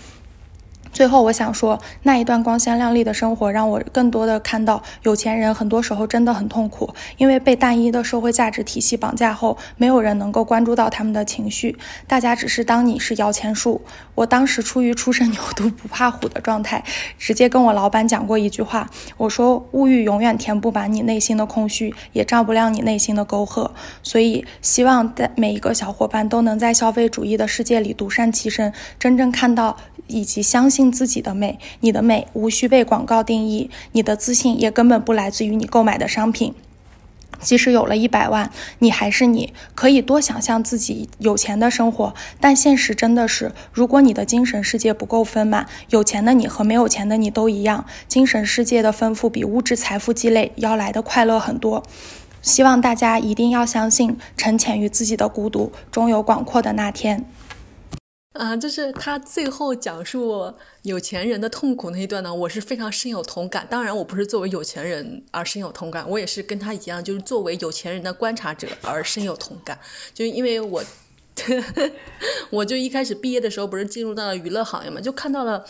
[0.92, 11.78] 最后，我想说，那一段光鲜亮丽的生活，让我更多的看到，有钱人很多时候真的很痛苦，因为被单一的社会价值体系绑架后，没有人能够关注到他们的情绪，
[12.08, 13.82] 大家只是当你是摇钱树。
[14.20, 16.84] 我当时出于初生牛犊不怕虎的状态，
[17.20, 23.72] 直接跟我老板讲过一句话，我说物欲永远填不满你内心的空虚，也照不亮你内心的沟壑。
[24.02, 29.78] 所以，希望在每一个小伙伴都能在消费主义的世界里独善其身，真正看到
[30.08, 30.80] 以及相信。
[30.80, 36.54] 信自己的美，你的美无需被广告定义，你的自信也根本不来自于你购买的商品。
[37.40, 51.84] 即使有了一百万，你还是你，可以多想象自己有钱的生活，但现实真的是，如果你的精神世界不够丰满，有钱的你和没有钱的你都一样，精神世界的丰富比物质财富积累要来的快乐很多。
[52.42, 57.26] 希望大家一定要相信，沉潜于自己的孤独，终有广阔的那天。
[58.34, 60.54] 啊，就是他最后讲述
[60.84, 63.68] 有钱人的痛苦那一段呢，我是非常深有同感。
[63.70, 69.80] 当然，我不是作为有钱人而深有同感，我也是跟他一样，就是作为有钱人的观察者而深有同感。
[70.14, 70.84] 就是因为我。
[72.52, 75.64] 我就一开始毕业的时候，不是进入到了娱乐行业嘛，就看到了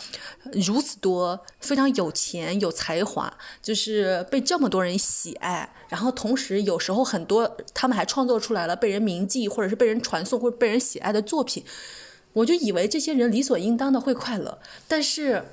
[0.66, 3.32] 如此多非常有钱、有才华，
[3.62, 11.64] 就是被这么多人喜爱，然后同时有时候很多他们还创作出来了被人铭记或者是被人传颂或者被人喜爱的作品，
[12.32, 15.44] 我就以为这些人理所应当的会快乐，但是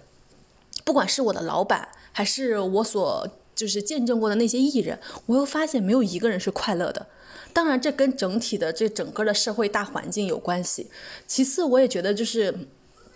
[0.86, 7.08] 不管是我的老板还是我所就是见证过的那些艺人，我又发现没有一个人是快乐的。
[7.54, 10.92] 当然，这跟整体的这整个的社会大环境有关系。
[11.26, 12.54] 其次，我也觉得就是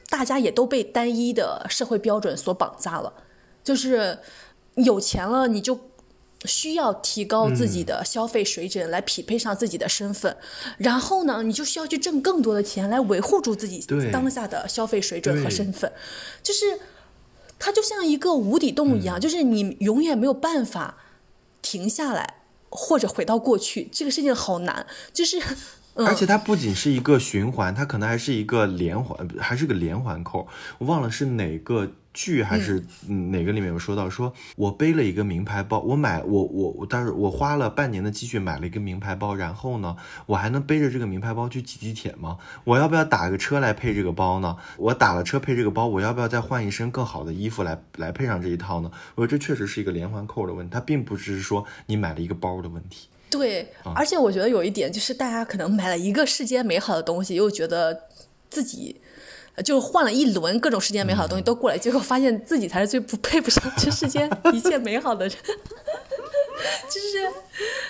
[0.10, 3.14] 大家也都被单一的社会标准所绑架了，
[3.64, 4.18] 就是
[4.76, 5.80] 有钱了你就
[6.46, 10.36] 需要提高自己的消费水准来匹配上自己的身份，
[10.78, 15.92] 然后呢，你就需要去挣更多的钱来维护住自己当下的消费水准和身份，
[16.44, 16.80] 就是
[17.60, 20.98] 它就像一个无底洞一样，就是你永远没有办法
[21.62, 22.36] 停下来。
[22.74, 25.38] 或者回到过去，这个事情好难，就是，
[25.96, 30.48] 而且它不仅是一个循环，它可能还是一个连环，还是个连环扣。
[30.78, 31.92] 我忘了是哪个。
[32.14, 39.96] 剧还是哪个里面有说到，说我背了一个名牌包，我买我我我，但是我花了半年的积蓄买了一个名牌包，然后呢，
[40.26, 42.38] 我还能背着这个名牌包去挤地铁吗？
[42.66, 44.58] 我要不要打个车来配这个包呢？
[44.76, 48.92] 我打了车配这个包，我要不要再换一身更好的衣服来来配上这一套呢？
[49.16, 53.08] 我说这确实是一个连环扣的问题，它并不是说你买了一个包的问题。
[53.32, 58.04] 对，而且我觉得有一点就是大家可能买了一个世间美好的东西，又觉得
[58.50, 59.02] 自己。
[59.66, 65.38] 就换了一轮各种世间美好的东西都过来，结果发现自己才是最不配不上这世间 一切美好的人，
[66.90, 67.30] 就是，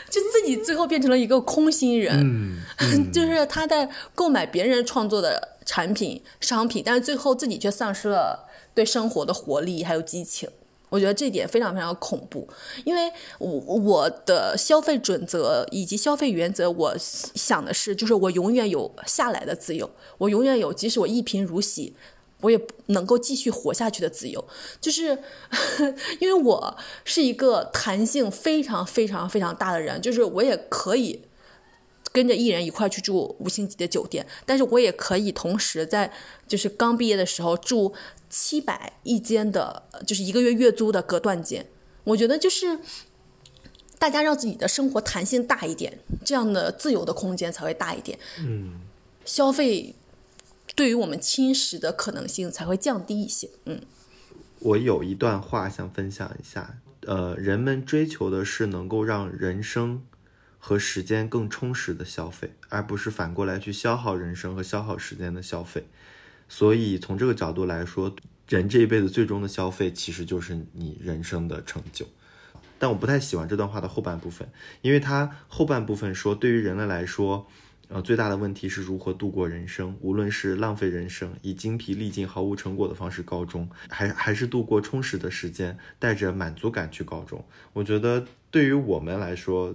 [0.10, 2.58] 就自己最后变成了一个空心人，
[3.14, 10.50] 就是他在购买别人创作的产品商品，但是最后自己却丧失了对生活的活力还有激情。
[10.92, 12.46] 我觉得这点非常非常恐怖，
[12.84, 13.10] 因为
[13.40, 21.96] 我我的消费准则以及消费原则，我想的是，就是我永远有下来的自由，我永远有，即使我一贫如洗，
[22.42, 24.46] 我也能够继续活下去的自由。
[24.82, 25.18] 就是
[26.20, 31.22] 因为我是一个弹性非常非常非常大的人，就是我也可以
[32.12, 36.12] 跟着艺人一块去住五星级的酒店，但是我也可以同时在
[36.50, 37.94] 就是刚毕业的时候住。
[38.32, 41.68] 七百一间的，就是一个月月租的隔断间，
[42.06, 42.80] 我觉得就是
[44.00, 48.18] 大家让自己的生活弹性大一点，这样的自由的空间才会大一点。
[48.40, 48.80] 嗯，
[49.26, 49.94] 消费
[50.74, 53.50] 对于我们侵蚀的可能性才会降低一些。
[53.66, 53.82] 嗯，
[54.60, 60.02] 我有一段话想分享一下，呃，人们追求的是能够让人生
[60.58, 65.88] 和时间更充实的消费，而不是反过来去消耗人生和消耗时间的消费。
[66.52, 68.14] 所以从这个角度来说，
[68.50, 72.06] 人这一辈子最终的消费其实就是你人生的成就。
[72.78, 74.52] 但我不太喜欢这段话的后半部分，
[74.82, 77.48] 因为它后半部分说，对于人类来说，
[77.88, 87.42] 呃，最大的问题是如何度过人生，无论是浪费人生，以精疲力尽、毫无成果的方式告终，还还是度过充实的时间，带着满足感去告终。
[87.72, 89.74] 我觉得对于我们来说，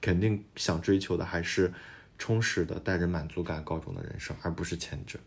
[0.00, 1.70] 肯定想追求的还是
[2.16, 5.18] 充实的、带着满足感告终的人生，而不是前者。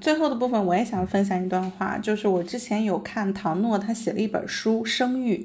[0.00, 5.36] 最后的部分，我也想分享一段话，就是我之前有看唐诺，他写了一本书《生育》，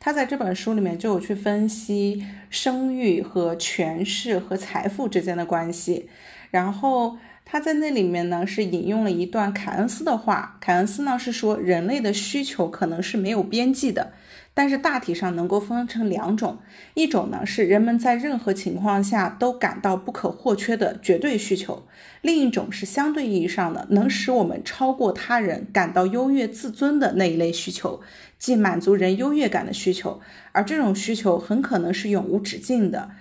[0.00, 6.08] 他在这本书里面就有去分析生育和权势和财富之间的关系，
[6.50, 14.12] 然后他在那里面呢是引用了一段凯恩斯的话，凯恩斯呢是说人类的需求可能是没有边际的。
[14.58, 16.58] 但是大体上能够分成两种，
[16.94, 21.84] 一种呢是人们在任何情况下都感到不可或缺的绝对需求，
[22.22, 28.00] 另一种是相对意义上的能使我们超过他人、感到优越自尊的那一类需求，
[28.36, 30.20] 即满足人优越感的需求。
[30.50, 33.12] 而这种需求很可能是永无止境的。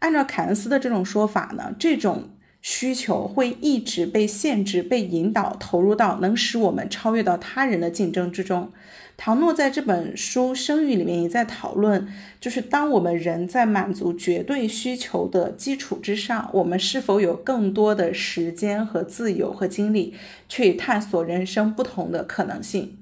[0.00, 2.28] 按照凯恩斯的这种说法呢，这种
[2.60, 8.70] 需求会一直被限制、被引导投入到能使我们超越到他人的竞争之中。
[9.16, 12.08] 唐诺在这本书《生育》里面也在讨论，
[12.40, 20.14] 就是当我们人在满足绝对需求的基础之上，我们是否有更多的时间和自由和精力
[20.48, 22.98] 去探索人生不同的可能性？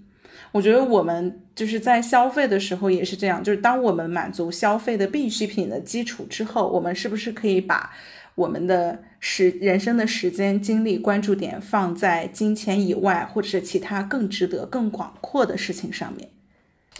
[0.53, 7.93] 我觉得我们就是在消费的时候也是这样，就是当我们满足消费的必需品的基础之后，我们是不是可以把
[8.35, 16.31] 我们的时人生的时间、精力、关注点放在金钱以外，或者是其他更值得、更广阔的事情上面。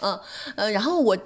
[0.01, 0.19] 嗯，
[0.55, 1.17] 呃，然后我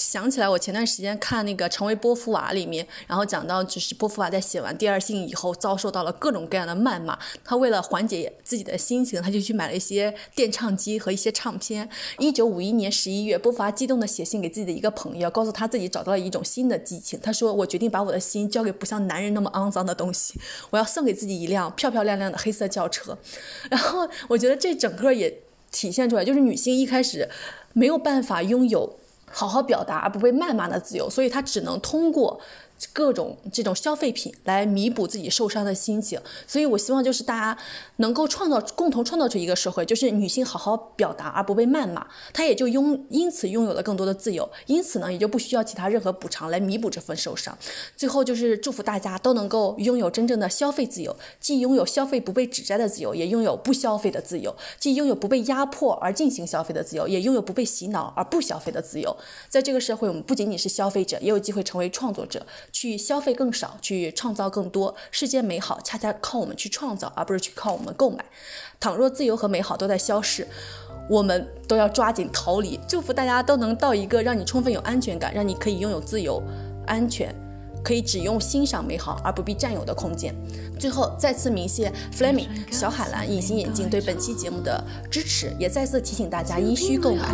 [0.00, 7.18] 想起来，我前段时间看那个《成为波伏娃》里面，然后讲到就是波伏娃在写完第二信以后，遭受到了各种各样的谩骂。
[7.44, 11.86] 他为了缓解自己的心情，他就去买了一些电唱机和一些唱片。
[12.18, 17.20] 一九五一年十一月，波伏娃激动地写信给自己的一个朋友，告诉他自己找到了一种新的激情。
[17.22, 20.40] 他说：“我决定把我的心交给不像男人那么肮脏的东西，
[20.70, 23.18] 我要送给自己一辆漂漂亮亮的黑色轿车。”
[23.70, 27.28] 然后我觉得这整个也体现出来，就是女性一开始
[27.74, 28.96] 没有办法拥有。
[29.30, 32.40] 好好表达而不被谩骂的自由，所以他只能通过。
[32.92, 37.62] 各种这种消费品来弥补自己受伤的心情，所以我希望就是大家
[37.96, 47.56] 能够创造共同创造出一个社会，就是女性好好表达而不被谩骂，她也就拥因此拥有了更多的自由，因此呢也就不需要其他任何补偿来弥补这份受伤。
[47.96, 59.16] 最后就是祝福大家都能够拥有真正的消费自由，既拥有消费不被指摘的自由，也拥有不消费的自由；既拥有不被压迫而进行消费的自由，也拥有不被洗脑而不消费的自由。
[59.48, 62.46] 在这个社会，我们不仅仅是消费者，也有机会成为创作者。
[62.72, 64.94] 去消费更少，去创造更多。
[65.10, 68.24] 世间美好恰恰靠我们去创造，而不是去靠我们购买。
[68.78, 70.46] 倘若自由和美好都在消逝，
[71.08, 72.78] 我们都要抓紧逃离。
[72.88, 76.42] 祝福大家都能到一个让你充分有安全感，让你可以拥有自由、
[76.86, 77.34] 安全，
[77.84, 80.34] 可以只用欣赏美好而不必占有的空间。
[80.78, 87.28] 最后，再次鸣谢 Fleming 小海蓝隐形眼镜对本期节目的支持，也再次提醒大家依需购买。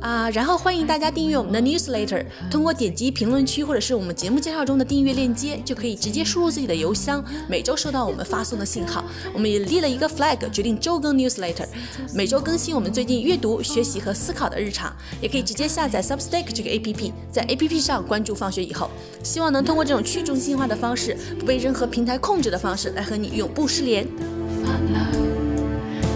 [0.00, 9.04] 啊，然后欢迎大家订阅我们的 newsletter，通过点击评论区或者是我们节目介绍中的订阅链接，就可以直接输入自己的邮箱，每周收到我们发送的信号。
[9.32, 11.66] 我们也立了一个 flag，决定周更 newsletter，
[12.14, 14.94] 每周更新我们最近阅读、学习和思考的日常。
[15.20, 18.88] 也可以直接下载 Substack 这个 APP，在 APP 上关注放学以后，
[19.24, 24.06] 希望能通过这种去中心化的方式，不被任何平台控制的方式，来和你永不失联。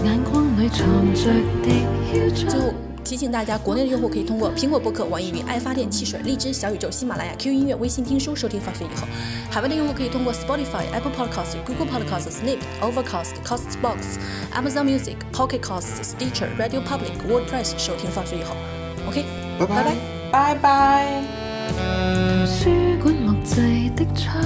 [0.01, 0.75] 最后。
[3.01, 9.07] 提醒大家，国内的用户可以通过苹果播客、网易云、爱发电、汽水、荔枝、小宇宙、喜马拉雅、QQ 音乐、微信听书收听放学以后。
[9.49, 14.19] 海外的用户可以通过 Spotify、Apple Podcasts、Google Podcasts、Snip、Overcast、Castbox、
[14.53, 18.55] Amazon Music、Pocket Casts、Stitcher、Radio Public、WordPress 收听放学以后。
[19.07, 19.25] OK，
[19.57, 19.95] 拜拜
[20.31, 21.23] 拜拜。
[22.45, 22.69] 书
[23.01, 24.39] 馆木制的窗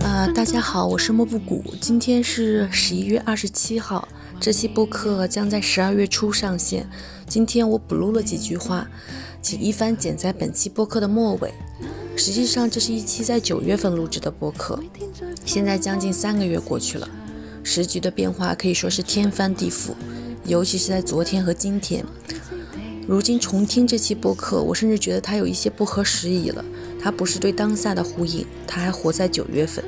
[0.00, 4.08] 呃，大家好，我是莫布谷，今天是十一月二十七号。
[4.38, 6.88] 这期播客将在十二月初上线。
[7.26, 8.86] 今天我补录了几句话，
[9.42, 11.52] 请一帆剪在本期播客的末尾。
[12.16, 14.78] 实际上，这是一期在九月份录制的播客。
[15.44, 17.08] 现在将近三个月过去了，
[17.62, 19.94] 时局的变化可以说是天翻地覆，
[20.44, 22.04] 尤其是在昨天和今天。
[23.08, 26.64] 如今重听这期播客，我甚至觉得它有一些不合时宜了。
[27.00, 29.84] 它不是对当下的呼应，它还活在九月份。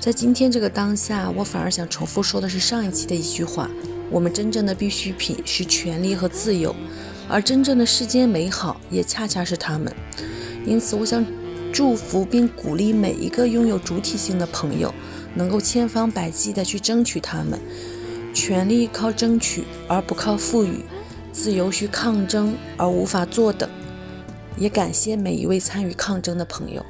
[0.00, 3.70] 在今天这个当下，我反而想重复说的是上一期的一句话：
[4.10, 6.76] 我们真正的必需品是权利和自由，
[7.26, 9.90] 而真正的世间美好也恰恰是他们。
[10.66, 11.24] 因此，我想
[11.72, 14.92] 祝福并鼓励每一个拥有主体性的朋友，
[15.34, 17.58] 能够千方百计地去争取他们。
[18.34, 20.84] 权利靠争取而不靠赋予，
[21.32, 23.68] 自由需抗争而无法坐等。
[24.58, 26.84] 也感谢每一位参与抗争的朋友。